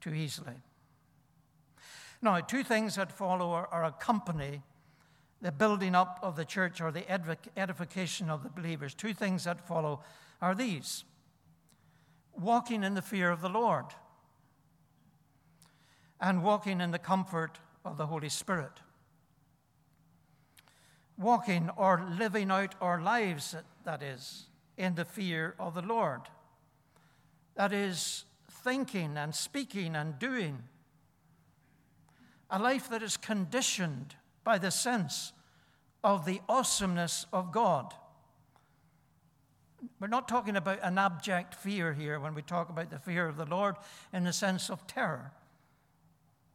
too 0.02 0.14
easily. 0.14 0.56
Now, 2.22 2.42
two 2.42 2.66
things 2.66 2.96
that 2.96 3.14
follow 3.14 3.52
are 3.52 3.86
accompany 3.86 4.62
the 5.42 5.54
building 5.54 5.96
up 5.96 6.20
of 6.22 6.36
the 6.36 6.44
church 6.44 6.82
or 6.82 6.92
the 6.92 7.10
edification 7.58 8.30
of 8.30 8.44
the 8.44 8.50
believers. 8.50 8.94
Two 8.94 9.14
things 9.14 9.46
that 9.46 9.66
follow 9.66 10.02
are 10.42 10.54
these 10.54 11.06
walking 12.38 12.84
in 12.84 12.94
the 12.94 13.02
fear 13.02 13.32
of 13.32 13.40
the 13.40 13.50
Lord 13.50 13.86
and 16.20 16.44
walking 16.44 16.82
in 16.82 16.92
the 16.92 17.00
comfort 17.00 17.60
of 17.86 17.98
the 17.98 18.08
Holy 18.08 18.30
Spirit 18.30 18.82
walking 21.18 21.70
or 21.76 22.06
living 22.18 22.52
out 22.52 22.76
our 22.80 23.02
lives, 23.02 23.56
that 23.84 24.04
is, 24.04 24.46
in 24.78 24.96
the 24.96 25.06
fear 25.06 25.56
of 25.60 25.74
the 25.74 25.82
Lord. 25.82 26.22
That 27.56 27.74
is, 27.74 28.26
thinking 28.50 29.18
and 29.18 29.34
speaking 29.34 29.96
and 29.96 30.20
doing. 30.20 30.64
A 32.50 32.60
life 32.60 32.90
that 32.90 33.02
is 33.02 33.18
conditioned 33.18 34.16
by 34.44 34.58
the 34.58 34.72
sense 34.72 35.34
of 36.04 36.26
the 36.26 36.40
awesomeness 36.48 37.26
of 37.34 37.52
God. 37.52 37.94
We're 40.00 40.08
not 40.08 40.28
talking 40.28 40.56
about 40.56 40.80
an 40.82 40.98
abject 40.98 41.56
fear 41.56 41.94
here 41.94 42.20
when 42.20 42.36
we 42.36 42.42
talk 42.42 42.70
about 42.70 42.90
the 42.90 43.00
fear 43.00 43.28
of 43.28 43.38
the 43.38 43.46
Lord 43.46 43.76
in 44.14 44.24
the 44.24 44.34
sense 44.34 44.70
of 44.70 44.86
terror, 44.88 45.32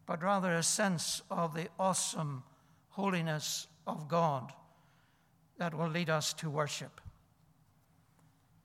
but 0.07 0.23
rather 0.23 0.55
a 0.55 0.63
sense 0.63 1.23
of 1.31 1.55
the 1.55 1.69
awesome 1.79 2.43
holiness 2.91 3.67
of 3.87 4.09
God 4.09 4.53
that 5.59 5.75
will 5.75 5.89
lead 5.89 6.11
us 6.11 6.33
to 6.35 6.51
worship. 6.51 7.01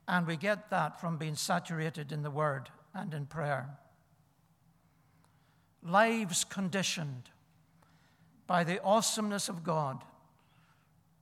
And 0.06 0.26
we 0.26 0.36
get 0.36 0.70
that 0.70 1.00
from 1.00 1.18
being 1.18 1.34
saturated 1.34 2.12
in 2.12 2.22
the 2.22 2.30
Word 2.30 2.70
and 2.94 3.12
in 3.12 3.26
prayer. 3.26 3.68
Lives 5.82 6.44
conditioned 6.44 7.30
by 8.46 8.64
the 8.64 8.82
awesomeness 8.82 9.48
of 9.48 9.62
God, 9.62 10.02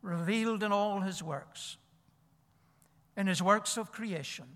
revealed 0.00 0.62
in 0.62 0.72
all 0.72 1.00
His 1.00 1.22
works, 1.22 1.76
in 3.16 3.26
His 3.26 3.42
works 3.42 3.76
of 3.76 3.90
creation. 3.90 4.46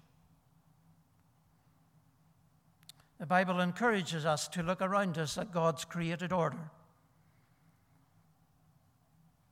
The 3.21 3.27
Bible 3.27 3.61
encourages 3.61 4.25
us 4.25 4.49
to 4.49 4.63
look 4.63 4.81
around 4.81 5.19
us 5.19 5.37
at 5.37 5.53
God's 5.53 5.85
created 5.85 6.33
order. 6.33 6.71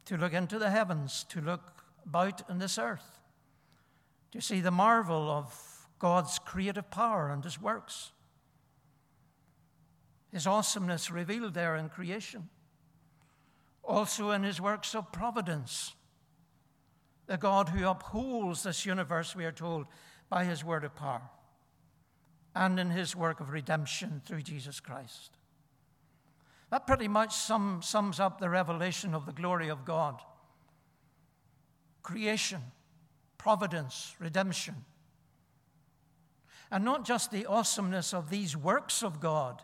To 0.06 0.16
look 0.16 0.32
into 0.32 0.58
the 0.58 0.70
heavens, 0.70 1.26
to 1.28 1.42
look 1.42 1.84
about 2.06 2.48
in 2.48 2.58
this 2.58 2.78
earth, 2.78 3.20
to 4.32 4.40
see 4.40 4.62
the 4.62 4.70
marvel 4.70 5.30
of 5.30 5.54
God's 5.98 6.38
creative 6.38 6.90
power 6.90 7.28
and 7.28 7.44
His 7.44 7.60
works, 7.60 8.12
His 10.32 10.46
awesomeness 10.46 11.10
revealed 11.10 11.52
there 11.52 11.76
in 11.76 11.90
creation, 11.90 12.48
also 13.84 14.30
in 14.30 14.44
His 14.44 14.62
works 14.62 14.94
of 14.94 15.12
providence. 15.12 15.94
The 17.26 17.36
God 17.36 17.68
who 17.68 17.86
upholds 17.86 18.62
this 18.62 18.86
universe, 18.86 19.36
we 19.36 19.44
are 19.44 19.52
told, 19.52 19.84
by 20.30 20.44
His 20.44 20.64
word 20.64 20.84
of 20.84 20.96
power, 20.96 21.28
and 22.58 22.80
in 22.80 22.90
His 22.90 23.14
work 23.14 23.38
of 23.38 23.50
redemption 23.50 24.20
through 24.26 24.42
Jesus 24.42 24.80
Christ. 24.80 25.30
That 26.70 26.88
pretty 26.88 27.06
much 27.06 27.32
sum, 27.32 27.80
sums 27.82 28.18
up 28.18 28.40
the 28.40 28.50
revelation 28.50 29.14
of 29.14 29.24
the 29.24 29.32
glory 29.32 29.68
of 29.68 29.84
God 29.84 30.20
creation, 32.02 32.62
providence, 33.36 34.14
redemption. 34.18 34.74
And 36.70 36.84
not 36.84 37.04
just 37.04 37.30
the 37.30 37.44
awesomeness 37.44 38.14
of 38.14 38.30
these 38.30 38.56
works 38.56 39.02
of 39.02 39.20
God 39.20 39.62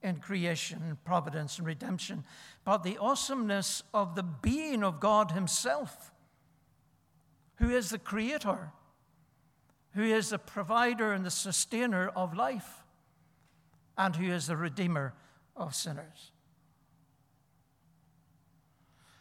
in 0.00 0.16
creation, 0.16 0.96
providence, 1.04 1.58
and 1.58 1.66
redemption, 1.66 2.24
but 2.64 2.84
the 2.84 2.98
awesomeness 2.98 3.82
of 3.92 4.14
the 4.14 4.22
being 4.22 4.84
of 4.84 5.00
God 5.00 5.32
Himself, 5.32 6.12
who 7.56 7.70
is 7.70 7.90
the 7.90 7.98
Creator, 7.98 8.70
who 9.94 10.02
is 10.02 10.30
the 10.30 10.38
provider 10.38 11.12
and 11.12 11.24
the 11.24 11.30
sustainer 11.30 12.08
of 12.08 12.34
life, 12.34 12.82
and 13.96 14.16
who 14.16 14.32
is 14.32 14.46
the 14.46 14.56
Redeemer 14.56 15.12
of 15.56 15.74
sinners. 15.74 16.32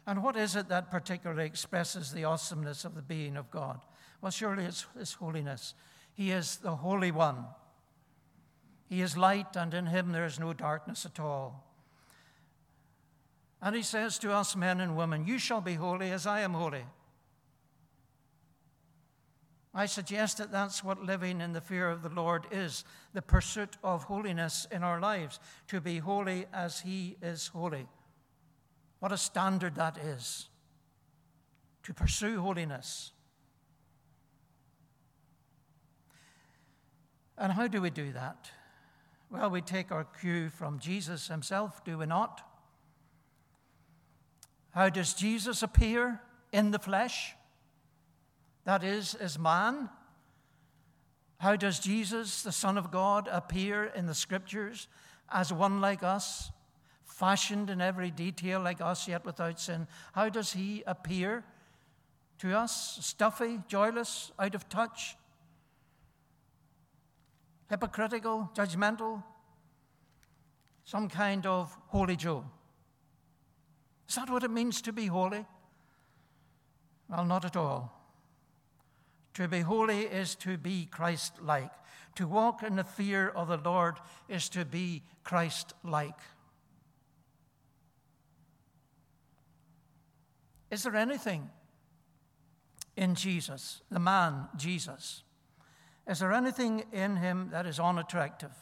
And 0.07 0.23
what 0.23 0.35
is 0.35 0.55
it 0.55 0.69
that 0.69 0.89
particularly 0.89 1.45
expresses 1.45 2.11
the 2.11 2.23
awesomeness 2.23 2.85
of 2.85 2.95
the 2.95 3.01
being 3.01 3.37
of 3.37 3.51
God? 3.51 3.81
Well, 4.21 4.31
surely 4.31 4.65
it's 4.65 4.85
His 4.97 5.13
holiness. 5.13 5.73
He 6.13 6.31
is 6.31 6.57
the 6.57 6.75
Holy 6.77 7.11
One. 7.11 7.45
He 8.89 9.01
is 9.01 9.15
light, 9.15 9.55
and 9.55 9.73
in 9.73 9.87
Him 9.87 10.11
there 10.11 10.25
is 10.25 10.39
no 10.39 10.53
darkness 10.53 11.05
at 11.05 11.19
all. 11.19 11.67
And 13.61 13.75
He 13.75 13.83
says 13.83 14.17
to 14.19 14.33
us, 14.33 14.55
men 14.55 14.81
and 14.81 14.97
women, 14.97 15.27
You 15.27 15.37
shall 15.37 15.61
be 15.61 15.75
holy 15.75 16.11
as 16.11 16.25
I 16.25 16.41
am 16.41 16.53
holy. 16.53 16.85
I 19.73 19.85
suggest 19.85 20.37
that 20.37 20.51
that's 20.51 20.83
what 20.83 21.03
living 21.03 21.39
in 21.39 21.53
the 21.53 21.61
fear 21.61 21.89
of 21.89 22.01
the 22.03 22.09
Lord 22.09 22.45
is 22.51 22.83
the 23.13 23.21
pursuit 23.21 23.77
of 23.83 24.03
holiness 24.03 24.67
in 24.69 24.83
our 24.83 24.99
lives, 24.99 25.39
to 25.67 25.79
be 25.79 25.99
holy 25.99 26.45
as 26.53 26.81
He 26.81 27.15
is 27.21 27.47
holy. 27.47 27.87
What 28.99 29.11
a 29.13 29.17
standard 29.17 29.75
that 29.75 29.97
is 29.97 30.49
to 31.83 31.93
pursue 31.93 32.41
holiness. 32.41 33.11
And 37.37 37.53
how 37.53 37.67
do 37.67 37.81
we 37.81 37.89
do 37.89 38.11
that? 38.11 38.51
Well, 39.31 39.49
we 39.49 39.61
take 39.61 39.91
our 39.91 40.03
cue 40.03 40.49
from 40.49 40.79
Jesus 40.79 41.27
himself, 41.27 41.83
do 41.83 41.97
we 41.97 42.05
not? 42.05 42.41
How 44.71 44.89
does 44.89 45.13
Jesus 45.13 45.63
appear 45.63 46.21
in 46.51 46.71
the 46.71 46.79
flesh? 46.79 47.33
That 48.65 48.83
is, 48.83 49.15
as 49.15 49.39
man. 49.39 49.89
How 51.37 51.55
does 51.55 51.79
Jesus, 51.79 52.43
the 52.43 52.51
Son 52.51 52.77
of 52.77 52.91
God, 52.91 53.27
appear 53.31 53.85
in 53.85 54.05
the 54.05 54.13
scriptures 54.13 54.87
as 55.31 55.51
one 55.51 55.81
like 55.81 56.03
us, 56.03 56.51
fashioned 57.03 57.69
in 57.69 57.81
every 57.81 58.11
detail 58.11 58.61
like 58.61 58.79
us, 58.79 59.07
yet 59.07 59.25
without 59.25 59.59
sin? 59.59 59.87
How 60.13 60.29
does 60.29 60.53
he 60.53 60.83
appear 60.85 61.43
to 62.39 62.55
us? 62.55 62.99
Stuffy, 63.01 63.59
joyless, 63.67 64.31
out 64.37 64.53
of 64.53 64.69
touch, 64.69 65.15
hypocritical, 67.69 68.51
judgmental, 68.53 69.23
some 70.83 71.09
kind 71.09 71.45
of 71.47 71.75
holy 71.87 72.15
Joe. 72.15 72.45
Is 74.07 74.15
that 74.15 74.29
what 74.29 74.43
it 74.43 74.51
means 74.51 74.81
to 74.83 74.93
be 74.93 75.07
holy? 75.07 75.45
Well, 77.09 77.25
not 77.25 77.45
at 77.45 77.55
all. 77.55 78.00
To 79.35 79.47
be 79.47 79.61
holy 79.61 80.01
is 80.01 80.35
to 80.35 80.57
be 80.57 80.85
Christ 80.85 81.41
like. 81.41 81.71
To 82.15 82.27
walk 82.27 82.63
in 82.63 82.75
the 82.75 82.83
fear 82.83 83.29
of 83.29 83.47
the 83.47 83.57
Lord 83.57 83.95
is 84.27 84.49
to 84.49 84.65
be 84.65 85.03
Christ 85.23 85.73
like. 85.83 86.19
Is 90.69 90.83
there 90.83 90.95
anything 90.95 91.49
in 92.95 93.15
Jesus, 93.15 93.81
the 93.89 93.99
man 93.99 94.47
Jesus? 94.57 95.23
Is 96.07 96.19
there 96.19 96.33
anything 96.33 96.85
in 96.91 97.17
him 97.17 97.49
that 97.51 97.65
is 97.65 97.79
unattractive? 97.79 98.53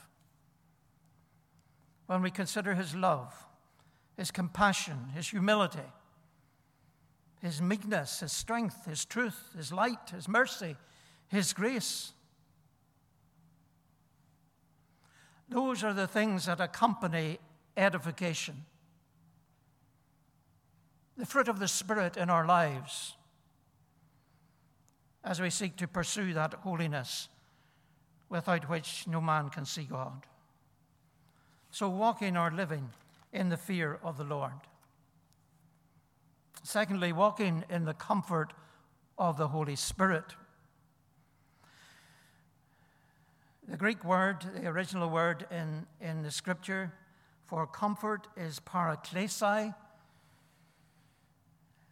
When 2.07 2.21
we 2.21 2.31
consider 2.31 2.75
his 2.75 2.95
love, 2.95 3.33
his 4.17 4.31
compassion, 4.31 5.09
his 5.15 5.29
humility, 5.29 5.79
his 7.41 7.61
meekness, 7.61 8.19
his 8.19 8.31
strength, 8.31 8.85
his 8.85 9.05
truth, 9.05 9.51
his 9.55 9.71
light, 9.71 10.09
his 10.13 10.27
mercy, 10.27 10.75
his 11.27 11.53
grace. 11.53 12.11
Those 15.47 15.83
are 15.83 15.93
the 15.93 16.07
things 16.07 16.45
that 16.45 16.59
accompany 16.59 17.39
edification. 17.75 18.65
The 21.17 21.25
fruit 21.25 21.47
of 21.47 21.59
the 21.59 21.67
Spirit 21.67 22.17
in 22.17 22.29
our 22.29 22.45
lives 22.45 23.15
as 25.23 25.41
we 25.41 25.49
seek 25.49 25.75
to 25.77 25.87
pursue 25.87 26.33
that 26.33 26.53
holiness 26.53 27.29
without 28.29 28.69
which 28.69 29.05
no 29.07 29.19
man 29.19 29.49
can 29.49 29.65
see 29.65 29.83
God. 29.83 30.25
So, 31.71 31.89
walking 31.89 32.37
or 32.37 32.51
living 32.51 32.89
in 33.33 33.49
the 33.49 33.57
fear 33.57 33.99
of 34.03 34.17
the 34.17 34.23
Lord. 34.23 34.51
Secondly, 36.63 37.11
walking 37.11 37.63
in 37.69 37.85
the 37.85 37.93
comfort 37.93 38.53
of 39.17 39.37
the 39.37 39.47
Holy 39.47 39.75
Spirit. 39.75 40.35
The 43.67 43.77
Greek 43.77 44.03
word, 44.03 44.45
the 44.55 44.67
original 44.67 45.09
word 45.09 45.45
in, 45.51 45.85
in 46.01 46.23
the 46.23 46.31
scripture 46.31 46.91
for 47.45 47.65
comfort 47.65 48.27
is 48.37 48.59
paraklesai, 48.59 49.73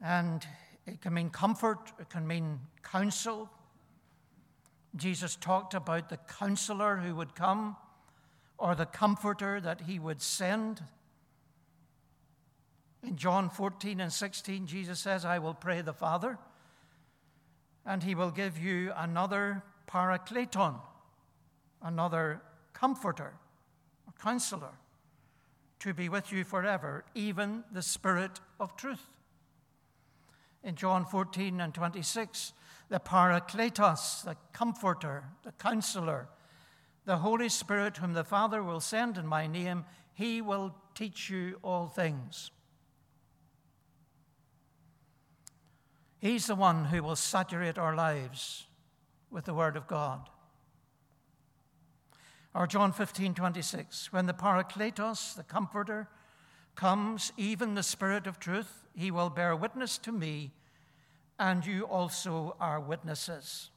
And 0.02 0.46
it 0.86 1.02
can 1.02 1.14
mean 1.14 1.30
comfort, 1.30 1.92
it 2.00 2.10
can 2.10 2.28
mean 2.28 2.60
counsel. 2.84 3.50
Jesus 4.96 5.36
talked 5.36 5.74
about 5.74 6.10
the 6.10 6.18
counselor 6.18 6.98
who 6.98 7.16
would 7.16 7.36
come 7.36 7.76
or 8.58 8.76
the 8.76 8.86
comforter 8.86 9.60
that 9.60 9.82
he 9.82 10.00
would 10.00 10.22
send. 10.22 10.82
In 13.04 13.16
John 13.16 13.50
14 13.50 14.02
and 14.02 14.12
16, 14.12 14.66
Jesus 14.66 15.00
says, 15.00 15.24
I 15.24 15.40
will 15.40 15.54
pray 15.54 15.82
the 15.82 15.94
Father, 15.94 16.38
and 17.86 18.04
he 18.04 18.16
will 18.16 18.32
give 18.32 18.58
you 18.58 18.92
another 18.96 19.64
parakleton, 19.88 20.76
another 21.82 22.42
comforter, 22.74 23.34
a 24.08 24.22
counselor, 24.22 24.74
to 25.80 25.94
be 25.94 26.10
with 26.10 26.32
you 26.32 26.44
forever, 26.44 27.06
even 27.14 27.64
the 27.72 27.84
Spirit 27.84 28.40
of 28.60 28.76
truth. 28.76 29.08
In 30.64 30.76
John 30.76 31.06
14 31.06 31.62
and 31.62 31.74
26, 31.74 32.54
the 32.90 33.00
parakletos, 33.00 34.24
the 34.24 34.36
comforter, 34.54 35.26
the 35.44 35.52
counselor, 35.54 36.28
the 37.06 37.18
Holy 37.18 37.48
Spirit, 37.48 37.98
whom 37.98 38.14
the 38.14 38.24
Father 38.24 38.64
will 38.64 38.82
send 38.82 39.18
in 39.18 39.28
my 39.28 39.46
name, 39.46 39.86
he 40.14 40.42
will 40.42 40.76
teach 40.96 41.30
you 41.30 41.60
all 41.62 41.88
things 41.88 42.50
He's 46.20 46.48
the 46.48 46.56
one 46.56 46.86
who 46.86 47.04
will 47.04 47.16
saturate 47.16 47.78
our 47.78 47.96
lives 47.96 48.66
with 49.30 49.46
the 49.46 49.54
Word 49.54 49.78
of 49.78 49.88
God. 49.88 50.30
Or 52.56 52.66
John 52.66 52.92
15, 52.92 53.36
26, 53.36 54.12
when 54.12 54.26
the 54.26 54.34
Parakletos, 54.34 55.36
the 55.36 55.44
Comforter, 55.44 56.08
comes, 56.76 57.32
even 57.38 57.76
the 57.76 57.84
Spirit 57.84 58.26
of 58.26 58.40
truth, 58.40 58.84
he 58.96 59.12
will 59.12 59.30
bear 59.30 59.56
witness 59.56 59.98
to 60.00 60.12
me, 60.12 60.54
and 61.38 61.66
you 61.66 61.84
also 61.84 62.56
are 62.60 62.80
witnesses. 62.80 63.70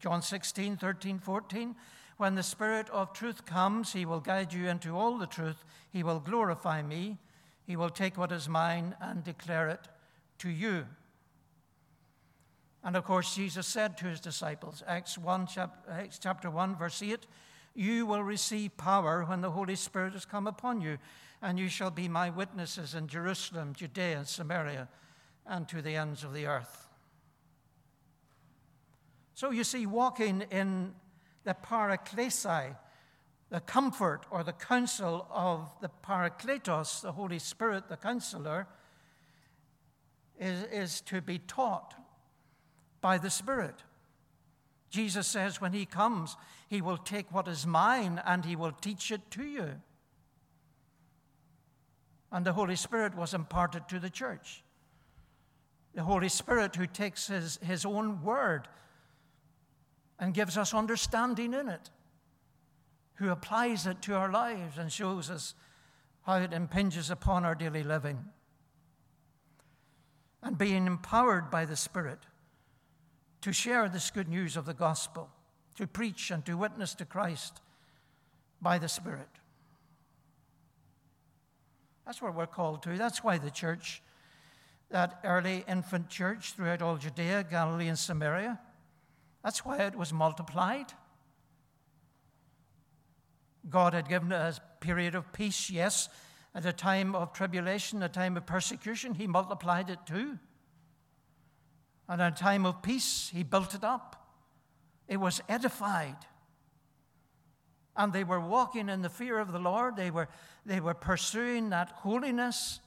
John 0.00 0.22
16, 0.22 0.78
13, 0.78 1.18
14, 1.18 1.76
when 2.16 2.36
the 2.36 2.42
Spirit 2.42 2.88
of 2.90 3.12
truth 3.12 3.44
comes, 3.44 3.92
he 3.92 4.06
will 4.06 4.20
guide 4.20 4.52
you 4.52 4.68
into 4.68 4.96
all 4.96 5.18
the 5.18 5.26
truth. 5.26 5.64
He 5.90 6.02
will 6.02 6.20
glorify 6.20 6.80
me. 6.80 7.18
He 7.64 7.76
will 7.76 7.90
take 7.90 8.16
what 8.16 8.32
is 8.32 8.48
mine 8.48 8.94
and 9.00 9.22
declare 9.22 9.68
it 9.68 9.88
to 10.38 10.48
you. 10.48 10.86
And 12.84 12.96
of 12.96 13.04
course, 13.04 13.34
Jesus 13.34 13.66
said 13.66 13.96
to 13.98 14.06
his 14.06 14.20
disciples, 14.20 14.82
Acts, 14.86 15.16
1, 15.16 15.48
Acts 15.88 16.18
chapter 16.18 16.50
1, 16.50 16.76
verse 16.76 17.02
8, 17.02 17.26
You 17.74 18.06
will 18.06 18.24
receive 18.24 18.76
power 18.76 19.24
when 19.24 19.40
the 19.40 19.52
Holy 19.52 19.76
Spirit 19.76 20.14
has 20.14 20.24
come 20.24 20.46
upon 20.46 20.80
you, 20.80 20.98
and 21.40 21.58
you 21.58 21.68
shall 21.68 21.90
be 21.90 22.08
my 22.08 22.30
witnesses 22.30 22.94
in 22.94 23.06
Jerusalem, 23.06 23.74
Judea, 23.74 24.18
and 24.18 24.26
Samaria, 24.26 24.88
and 25.46 25.68
to 25.68 25.80
the 25.80 25.94
ends 25.94 26.24
of 26.24 26.34
the 26.34 26.46
earth. 26.46 26.88
So 29.34 29.50
you 29.50 29.64
see, 29.64 29.86
walking 29.86 30.44
in 30.50 30.92
the 31.44 31.54
paraklesi, 31.54 32.76
the 33.50 33.60
comfort 33.60 34.26
or 34.30 34.42
the 34.42 34.52
counsel 34.52 35.26
of 35.30 35.70
the 35.80 35.90
parakletos, 36.04 37.00
the 37.00 37.12
Holy 37.12 37.38
Spirit, 37.38 37.88
the 37.88 37.96
counselor, 37.96 38.66
is, 40.38 40.64
is 40.72 41.00
to 41.02 41.20
be 41.20 41.38
taught 41.38 41.94
by 43.02 43.18
the 43.18 43.28
Spirit. 43.28 43.74
Jesus 44.88 45.26
says 45.26 45.60
when 45.60 45.72
he 45.72 45.84
comes, 45.84 46.36
he 46.68 46.80
will 46.80 46.96
take 46.96 47.32
what 47.32 47.48
is 47.48 47.66
mine 47.66 48.22
and 48.24 48.44
he 48.44 48.56
will 48.56 48.72
teach 48.72 49.10
it 49.10 49.30
to 49.32 49.42
you. 49.42 49.68
And 52.30 52.46
the 52.46 52.52
Holy 52.54 52.76
Spirit 52.76 53.14
was 53.14 53.34
imparted 53.34 53.88
to 53.88 53.98
the 53.98 54.08
church. 54.08 54.62
The 55.94 56.02
Holy 56.02 56.30
Spirit 56.30 56.76
who 56.76 56.86
takes 56.86 57.26
his, 57.26 57.58
his 57.62 57.84
own 57.84 58.22
word 58.22 58.68
and 60.18 60.32
gives 60.32 60.56
us 60.56 60.72
understanding 60.72 61.52
in 61.52 61.68
it, 61.68 61.90
who 63.14 63.30
applies 63.30 63.86
it 63.86 64.00
to 64.02 64.14
our 64.14 64.30
lives 64.30 64.78
and 64.78 64.90
shows 64.90 65.30
us 65.30 65.54
how 66.22 66.36
it 66.36 66.52
impinges 66.52 67.10
upon 67.10 67.44
our 67.44 67.54
daily 67.54 67.82
living. 67.82 68.24
And 70.42 70.56
being 70.56 70.86
empowered 70.86 71.50
by 71.50 71.64
the 71.64 71.76
Spirit 71.76 72.18
to 73.42 73.52
share 73.52 73.88
this 73.88 74.10
good 74.10 74.28
news 74.28 74.56
of 74.56 74.64
the 74.64 74.74
gospel, 74.74 75.28
to 75.76 75.86
preach 75.86 76.30
and 76.30 76.44
to 76.46 76.54
witness 76.54 76.94
to 76.94 77.04
Christ 77.04 77.60
by 78.60 78.78
the 78.78 78.88
Spirit. 78.88 79.28
That's 82.06 82.22
what 82.22 82.34
we're 82.34 82.46
called 82.46 82.82
to. 82.84 82.96
That's 82.96 83.22
why 83.22 83.38
the 83.38 83.50
church, 83.50 84.02
that 84.90 85.20
early 85.24 85.64
infant 85.68 86.08
church 86.08 86.54
throughout 86.54 86.82
all 86.82 86.96
Judea, 86.96 87.44
Galilee, 87.48 87.88
and 87.88 87.98
Samaria, 87.98 88.60
that's 89.42 89.64
why 89.64 89.78
it 89.78 89.96
was 89.96 90.12
multiplied. 90.12 90.92
God 93.68 93.94
had 93.94 94.08
given 94.08 94.32
a 94.32 94.54
period 94.80 95.14
of 95.14 95.32
peace, 95.32 95.70
yes, 95.70 96.08
at 96.54 96.66
a 96.66 96.72
time 96.72 97.14
of 97.14 97.32
tribulation, 97.32 98.02
a 98.02 98.08
time 98.08 98.36
of 98.36 98.46
persecution, 98.46 99.14
He 99.14 99.26
multiplied 99.26 99.90
it 99.90 100.00
too. 100.06 100.38
And 102.12 102.20
in 102.20 102.26
a 102.26 102.30
time 102.30 102.66
of 102.66 102.82
peace, 102.82 103.30
he 103.32 103.42
built 103.42 103.74
it 103.74 103.82
up. 103.82 104.22
It 105.08 105.16
was 105.16 105.40
edified. 105.48 106.18
And 107.96 108.12
they 108.12 108.22
were 108.22 108.38
walking 108.38 108.90
in 108.90 109.00
the 109.00 109.08
fear 109.08 109.38
of 109.38 109.50
the 109.50 109.58
Lord. 109.58 109.96
They 109.96 110.10
were, 110.10 110.28
they 110.66 110.78
were 110.78 110.92
pursuing 110.92 111.70
that 111.70 111.88
holiness 111.88 112.80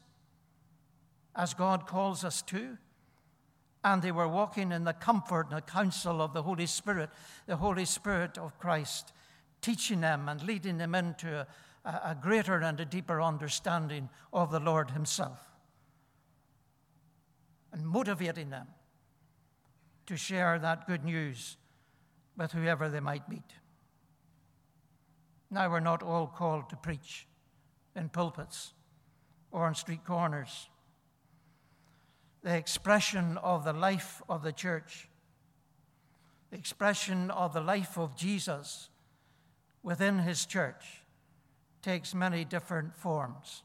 as 1.35 1.55
God 1.55 1.87
calls 1.87 2.23
us 2.23 2.43
to. 2.43 2.77
And 3.83 4.03
they 4.03 4.11
were 4.11 4.27
walking 4.27 4.71
in 4.71 4.83
the 4.83 4.93
comfort 4.93 5.47
and 5.49 5.57
the 5.57 5.61
counsel 5.61 6.21
of 6.21 6.33
the 6.33 6.43
Holy 6.43 6.67
Spirit, 6.67 7.09
the 7.47 7.57
Holy 7.57 7.85
Spirit 7.85 8.37
of 8.37 8.59
Christ, 8.59 9.11
teaching 9.59 10.01
them 10.01 10.29
and 10.29 10.43
leading 10.43 10.77
them 10.77 10.93
into 10.93 11.47
a, 11.83 11.89
a 11.89 12.17
greater 12.21 12.59
and 12.59 12.79
a 12.79 12.85
deeper 12.85 13.19
understanding 13.19 14.07
of 14.31 14.51
the 14.51 14.59
Lord 14.59 14.91
Himself 14.91 15.39
and 17.73 17.83
motivating 17.87 18.51
them 18.51 18.67
to 20.07 20.15
share 20.15 20.59
that 20.59 20.87
good 20.87 21.03
news 21.03 21.57
with 22.37 22.51
whoever 22.51 22.89
they 22.89 22.99
might 22.99 23.29
meet. 23.29 23.53
Now, 25.49 25.69
we're 25.69 25.79
not 25.79 26.03
all 26.03 26.27
called 26.27 26.69
to 26.69 26.75
preach 26.75 27.27
in 27.95 28.09
pulpits 28.09 28.73
or 29.51 29.65
on 29.65 29.75
street 29.75 30.03
corners. 30.05 30.69
The 32.43 32.55
expression 32.55 33.37
of 33.37 33.63
the 33.63 33.73
life 33.73 34.21
of 34.27 34.43
the 34.43 34.51
church, 34.51 35.07
the 36.51 36.57
expression 36.57 37.31
of 37.31 37.53
the 37.53 37.61
life 37.61 37.97
of 37.97 38.15
Jesus 38.15 38.89
within 39.81 40.19
his 40.19 40.45
church, 40.45 41.01
takes 41.81 42.13
many 42.13 42.43
different 42.43 42.95
forms. 42.95 43.63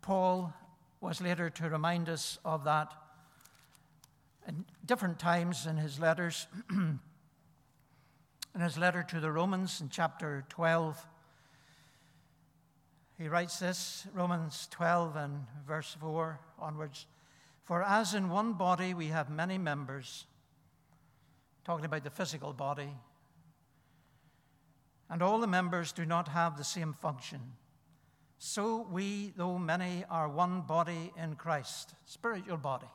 Paul 0.00 0.52
was 1.00 1.20
later 1.20 1.50
to 1.50 1.68
remind 1.68 2.08
us 2.08 2.38
of 2.44 2.64
that 2.64 2.92
in 4.46 4.64
different 4.84 5.18
times 5.18 5.66
in 5.66 5.76
his 5.76 5.98
letters. 5.98 6.46
in 6.70 8.60
his 8.60 8.76
letter 8.76 9.02
to 9.02 9.20
the 9.20 9.30
Romans 9.30 9.80
in 9.80 9.88
chapter 9.88 10.44
12, 10.48 11.06
he 13.18 13.28
writes 13.28 13.58
this 13.58 14.06
Romans 14.12 14.68
12 14.70 15.16
and 15.16 15.46
verse 15.66 15.96
4 16.00 16.40
onwards. 16.58 17.06
For 17.62 17.82
as 17.82 18.14
in 18.14 18.28
one 18.28 18.54
body 18.54 18.94
we 18.94 19.08
have 19.08 19.30
many 19.30 19.58
members, 19.58 20.26
talking 21.64 21.84
about 21.84 22.04
the 22.04 22.10
physical 22.10 22.52
body, 22.52 22.90
and 25.08 25.22
all 25.22 25.38
the 25.38 25.46
members 25.46 25.92
do 25.92 26.04
not 26.04 26.28
have 26.28 26.56
the 26.56 26.64
same 26.64 26.92
function. 26.94 27.40
So 28.38 28.86
we, 28.90 29.32
though 29.36 29.58
many, 29.58 30.04
are 30.10 30.28
one 30.28 30.62
body 30.62 31.12
in 31.16 31.36
Christ, 31.36 31.94
spiritual 32.06 32.56
body, 32.56 32.88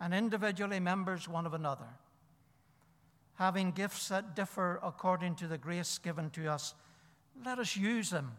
and 0.00 0.14
individually 0.14 0.80
members 0.80 1.28
one 1.28 1.46
of 1.46 1.54
another, 1.54 1.88
having 3.34 3.70
gifts 3.72 4.08
that 4.08 4.36
differ 4.36 4.78
according 4.82 5.34
to 5.36 5.46
the 5.46 5.58
grace 5.58 5.98
given 5.98 6.30
to 6.30 6.50
us. 6.50 6.74
Let 7.44 7.58
us 7.58 7.76
use 7.76 8.10
them. 8.10 8.32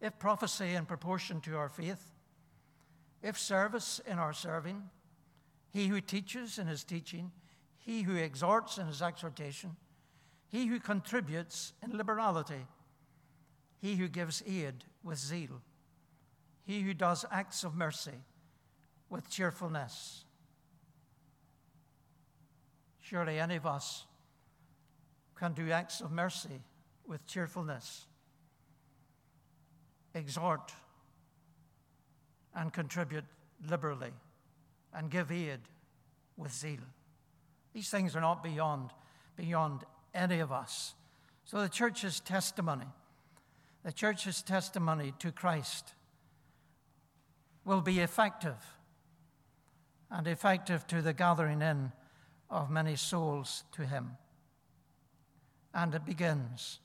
If 0.00 0.18
prophecy 0.18 0.74
in 0.74 0.86
proportion 0.86 1.40
to 1.42 1.56
our 1.56 1.68
faith, 1.68 2.12
if 3.22 3.38
service 3.38 4.00
in 4.06 4.18
our 4.18 4.32
serving, 4.32 4.82
he 5.72 5.88
who 5.88 6.00
teaches 6.00 6.58
in 6.58 6.66
his 6.66 6.84
teaching, 6.84 7.32
he 7.78 8.02
who 8.02 8.16
exhorts 8.16 8.78
in 8.78 8.86
his 8.86 9.02
exhortation, 9.02 9.76
he 10.48 10.66
who 10.66 10.78
contributes 10.78 11.72
in 11.82 11.96
liberality, 11.96 12.66
he 13.80 13.96
who 13.96 14.08
gives 14.08 14.42
aid 14.46 14.84
with 15.02 15.18
zeal, 15.18 15.60
he 16.64 16.82
who 16.82 16.94
does 16.94 17.24
acts 17.30 17.64
of 17.64 17.74
mercy 17.74 18.22
with 19.08 19.30
cheerfulness. 19.30 20.24
Surely 23.00 23.38
any 23.38 23.56
of 23.56 23.66
us 23.66 24.04
can 25.36 25.52
do 25.52 25.70
acts 25.70 26.00
of 26.00 26.10
mercy 26.10 26.60
with 27.06 27.24
cheerfulness, 27.26 28.06
exhort 30.14 30.72
and 32.54 32.72
contribute 32.72 33.24
liberally, 33.68 34.12
and 34.94 35.10
give 35.10 35.30
aid 35.30 35.60
with 36.36 36.52
zeal. 36.52 36.80
These 37.74 37.90
things 37.90 38.16
are 38.16 38.20
not 38.20 38.42
beyond, 38.42 38.90
beyond 39.36 39.84
any 40.14 40.40
of 40.40 40.50
us. 40.50 40.94
So 41.44 41.60
the 41.60 41.68
church's 41.68 42.18
testimony, 42.18 42.86
the 43.84 43.92
church's 43.92 44.42
testimony 44.42 45.12
to 45.20 45.30
Christ 45.30 45.92
will 47.64 47.82
be 47.82 48.00
effective 48.00 48.56
and 50.10 50.26
effective 50.26 50.86
to 50.86 51.02
the 51.02 51.12
gathering 51.12 51.62
in 51.62 51.92
of 52.48 52.70
many 52.70 52.96
souls 52.96 53.64
to 53.72 53.86
Him. 53.86 54.12
And 55.74 55.94
it 55.94 56.04
begins 56.04 56.80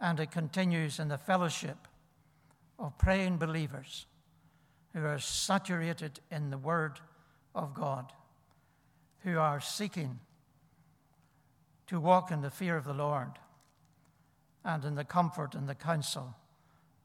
and 0.00 0.20
it 0.20 0.30
continues 0.30 0.98
in 0.98 1.08
the 1.08 1.18
fellowship 1.18 1.88
of 2.78 2.96
praying 2.98 3.36
believers 3.36 4.06
who 4.94 5.04
are 5.04 5.18
saturated 5.18 6.20
in 6.30 6.50
the 6.50 6.58
Word 6.58 7.00
of 7.54 7.74
God, 7.74 8.12
who 9.20 9.38
are 9.38 9.60
seeking 9.60 10.20
to 11.88 12.00
walk 12.00 12.30
in 12.30 12.42
the 12.42 12.50
fear 12.50 12.76
of 12.76 12.84
the 12.84 12.94
Lord 12.94 13.32
and 14.64 14.84
in 14.84 14.94
the 14.94 15.04
comfort 15.04 15.54
and 15.54 15.68
the 15.68 15.74
counsel 15.74 16.36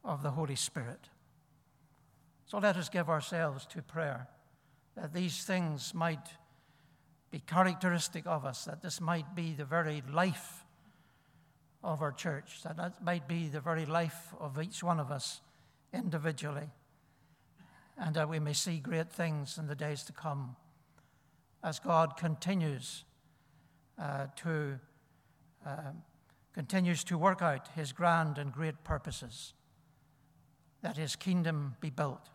of 0.04 0.22
the 0.22 0.32
Holy 0.32 0.56
Spirit. 0.56 1.10
So 2.46 2.60
let 2.60 2.78
us 2.78 2.90
give 2.90 3.10
ourselves 3.10 3.66
to 3.68 3.82
prayer 3.82 4.28
that 4.96 5.14
these 5.14 5.44
things 5.44 5.94
might 5.94 6.28
be 7.32 7.40
characteristic 7.40 8.26
of 8.28 8.46
us, 8.46 8.66
that 8.66 8.82
this 8.82 9.02
might 9.02 9.36
be 9.36 9.54
the 9.54 9.66
very 9.66 10.04
life 10.12 10.66
of 11.84 12.02
our 12.02 12.12
church, 12.12 12.62
that 12.64 12.78
that 12.78 13.04
might 13.04 13.28
be 13.28 13.48
the 13.48 13.60
very 13.60 13.86
life 13.86 14.34
of 14.40 14.62
each 14.62 14.84
one 14.84 15.00
of 15.00 15.12
us 15.12 15.42
individually, 15.94 16.70
and 17.98 18.16
that 18.16 18.30
we 18.30 18.40
may 18.40 18.54
see 18.54 18.80
great 18.80 19.12
things 19.12 19.58
in 19.58 19.68
the 19.68 19.76
days 19.76 20.04
to 20.04 20.14
come 20.14 20.56
as 21.64 21.80
God 21.80 22.18
continues 22.18 23.04
uh, 24.00 24.28
to 24.38 24.80
uh, 25.66 25.92
continues 26.54 27.04
to 27.06 27.18
work 27.18 27.42
out 27.42 27.70
his 27.76 27.92
grand 27.92 28.38
and 28.38 28.52
great 28.52 28.84
purposes, 28.84 29.54
that 30.82 30.98
his 30.98 31.16
kingdom 31.16 31.76
be 31.82 31.90
built, 31.90 32.30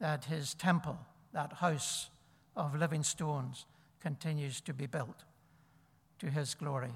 that 0.00 0.26
his 0.26 0.54
temple, 0.54 0.98
that 1.32 1.54
house 1.54 2.10
of 2.56 2.74
living 2.74 3.02
stones, 3.02 3.66
continues 4.00 4.60
to 4.60 4.74
be 4.74 4.86
built 4.86 5.24
to 6.18 6.30
his 6.30 6.54
glory 6.54 6.92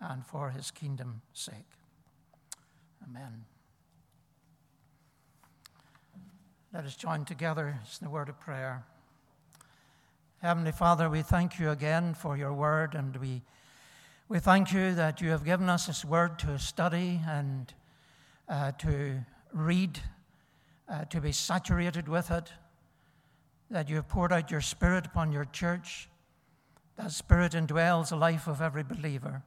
and 0.00 0.24
for 0.26 0.50
his 0.50 0.70
kingdom's 0.70 1.22
sake. 1.32 1.54
Amen. 3.04 3.44
Let 6.72 6.84
us 6.84 6.96
join 6.96 7.24
together 7.26 7.68
in 7.68 8.04
the 8.06 8.10
word 8.10 8.30
of 8.30 8.40
prayer. 8.40 8.84
Heavenly 10.40 10.72
Father, 10.72 11.10
we 11.10 11.22
thank 11.22 11.60
you 11.60 11.70
again 11.70 12.14
for 12.14 12.36
your 12.36 12.52
word, 12.52 12.94
and 12.94 13.14
we, 13.18 13.42
we 14.28 14.38
thank 14.38 14.72
you 14.72 14.94
that 14.94 15.20
you 15.20 15.30
have 15.30 15.44
given 15.44 15.68
us 15.68 15.86
this 15.86 16.04
word 16.04 16.38
to 16.40 16.58
study 16.58 17.20
and 17.28 17.72
uh, 18.48 18.72
to 18.72 19.20
read, 19.52 20.00
uh, 20.92 21.04
to 21.06 21.20
be 21.20 21.32
saturated 21.32 22.06
with 22.06 22.30
it, 22.30 22.52
that 23.70 23.88
you 23.88 23.96
have 23.96 24.08
poured 24.08 24.32
out 24.32 24.50
your 24.50 24.60
Spirit 24.60 25.06
upon 25.06 25.32
your 25.32 25.46
church. 25.46 26.08
That 26.96 27.10
Spirit 27.10 27.52
indwells 27.52 28.10
the 28.10 28.16
life 28.16 28.46
of 28.46 28.60
every 28.60 28.82
believer. 28.82 29.42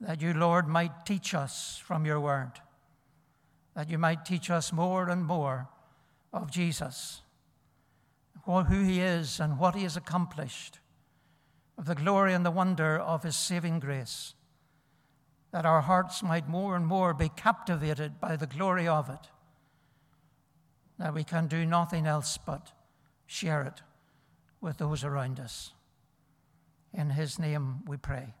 That 0.00 0.20
you, 0.20 0.34
Lord, 0.34 0.66
might 0.66 1.06
teach 1.06 1.34
us 1.34 1.80
from 1.84 2.04
your 2.04 2.20
word, 2.20 2.52
that 3.74 3.88
you 3.88 3.96
might 3.96 4.24
teach 4.24 4.50
us 4.50 4.72
more 4.72 5.08
and 5.08 5.24
more 5.24 5.68
of 6.32 6.50
Jesus 6.50 7.22
who 8.44 8.84
he 8.84 9.00
is 9.00 9.40
and 9.40 9.58
what 9.58 9.74
he 9.74 9.82
has 9.84 9.96
accomplished, 9.96 10.78
of 11.78 11.86
the 11.86 11.94
glory 11.94 12.34
and 12.34 12.44
the 12.44 12.50
wonder 12.50 12.98
of 12.98 13.22
his 13.22 13.36
saving 13.36 13.80
grace, 13.80 14.34
that 15.50 15.66
our 15.66 15.80
hearts 15.80 16.22
might 16.22 16.48
more 16.48 16.76
and 16.76 16.86
more 16.86 17.14
be 17.14 17.28
captivated 17.30 18.20
by 18.20 18.36
the 18.36 18.46
glory 18.46 18.86
of 18.86 19.08
it, 19.08 19.30
that 20.98 21.14
we 21.14 21.24
can 21.24 21.46
do 21.46 21.66
nothing 21.66 22.06
else 22.06 22.38
but 22.38 22.72
share 23.26 23.62
it 23.62 23.82
with 24.60 24.78
those 24.78 25.04
around 25.04 25.40
us. 25.40 25.72
In 26.92 27.10
his 27.10 27.38
name 27.38 27.80
we 27.86 27.96
pray. 27.96 28.34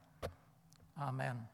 Amen. 1.00 1.48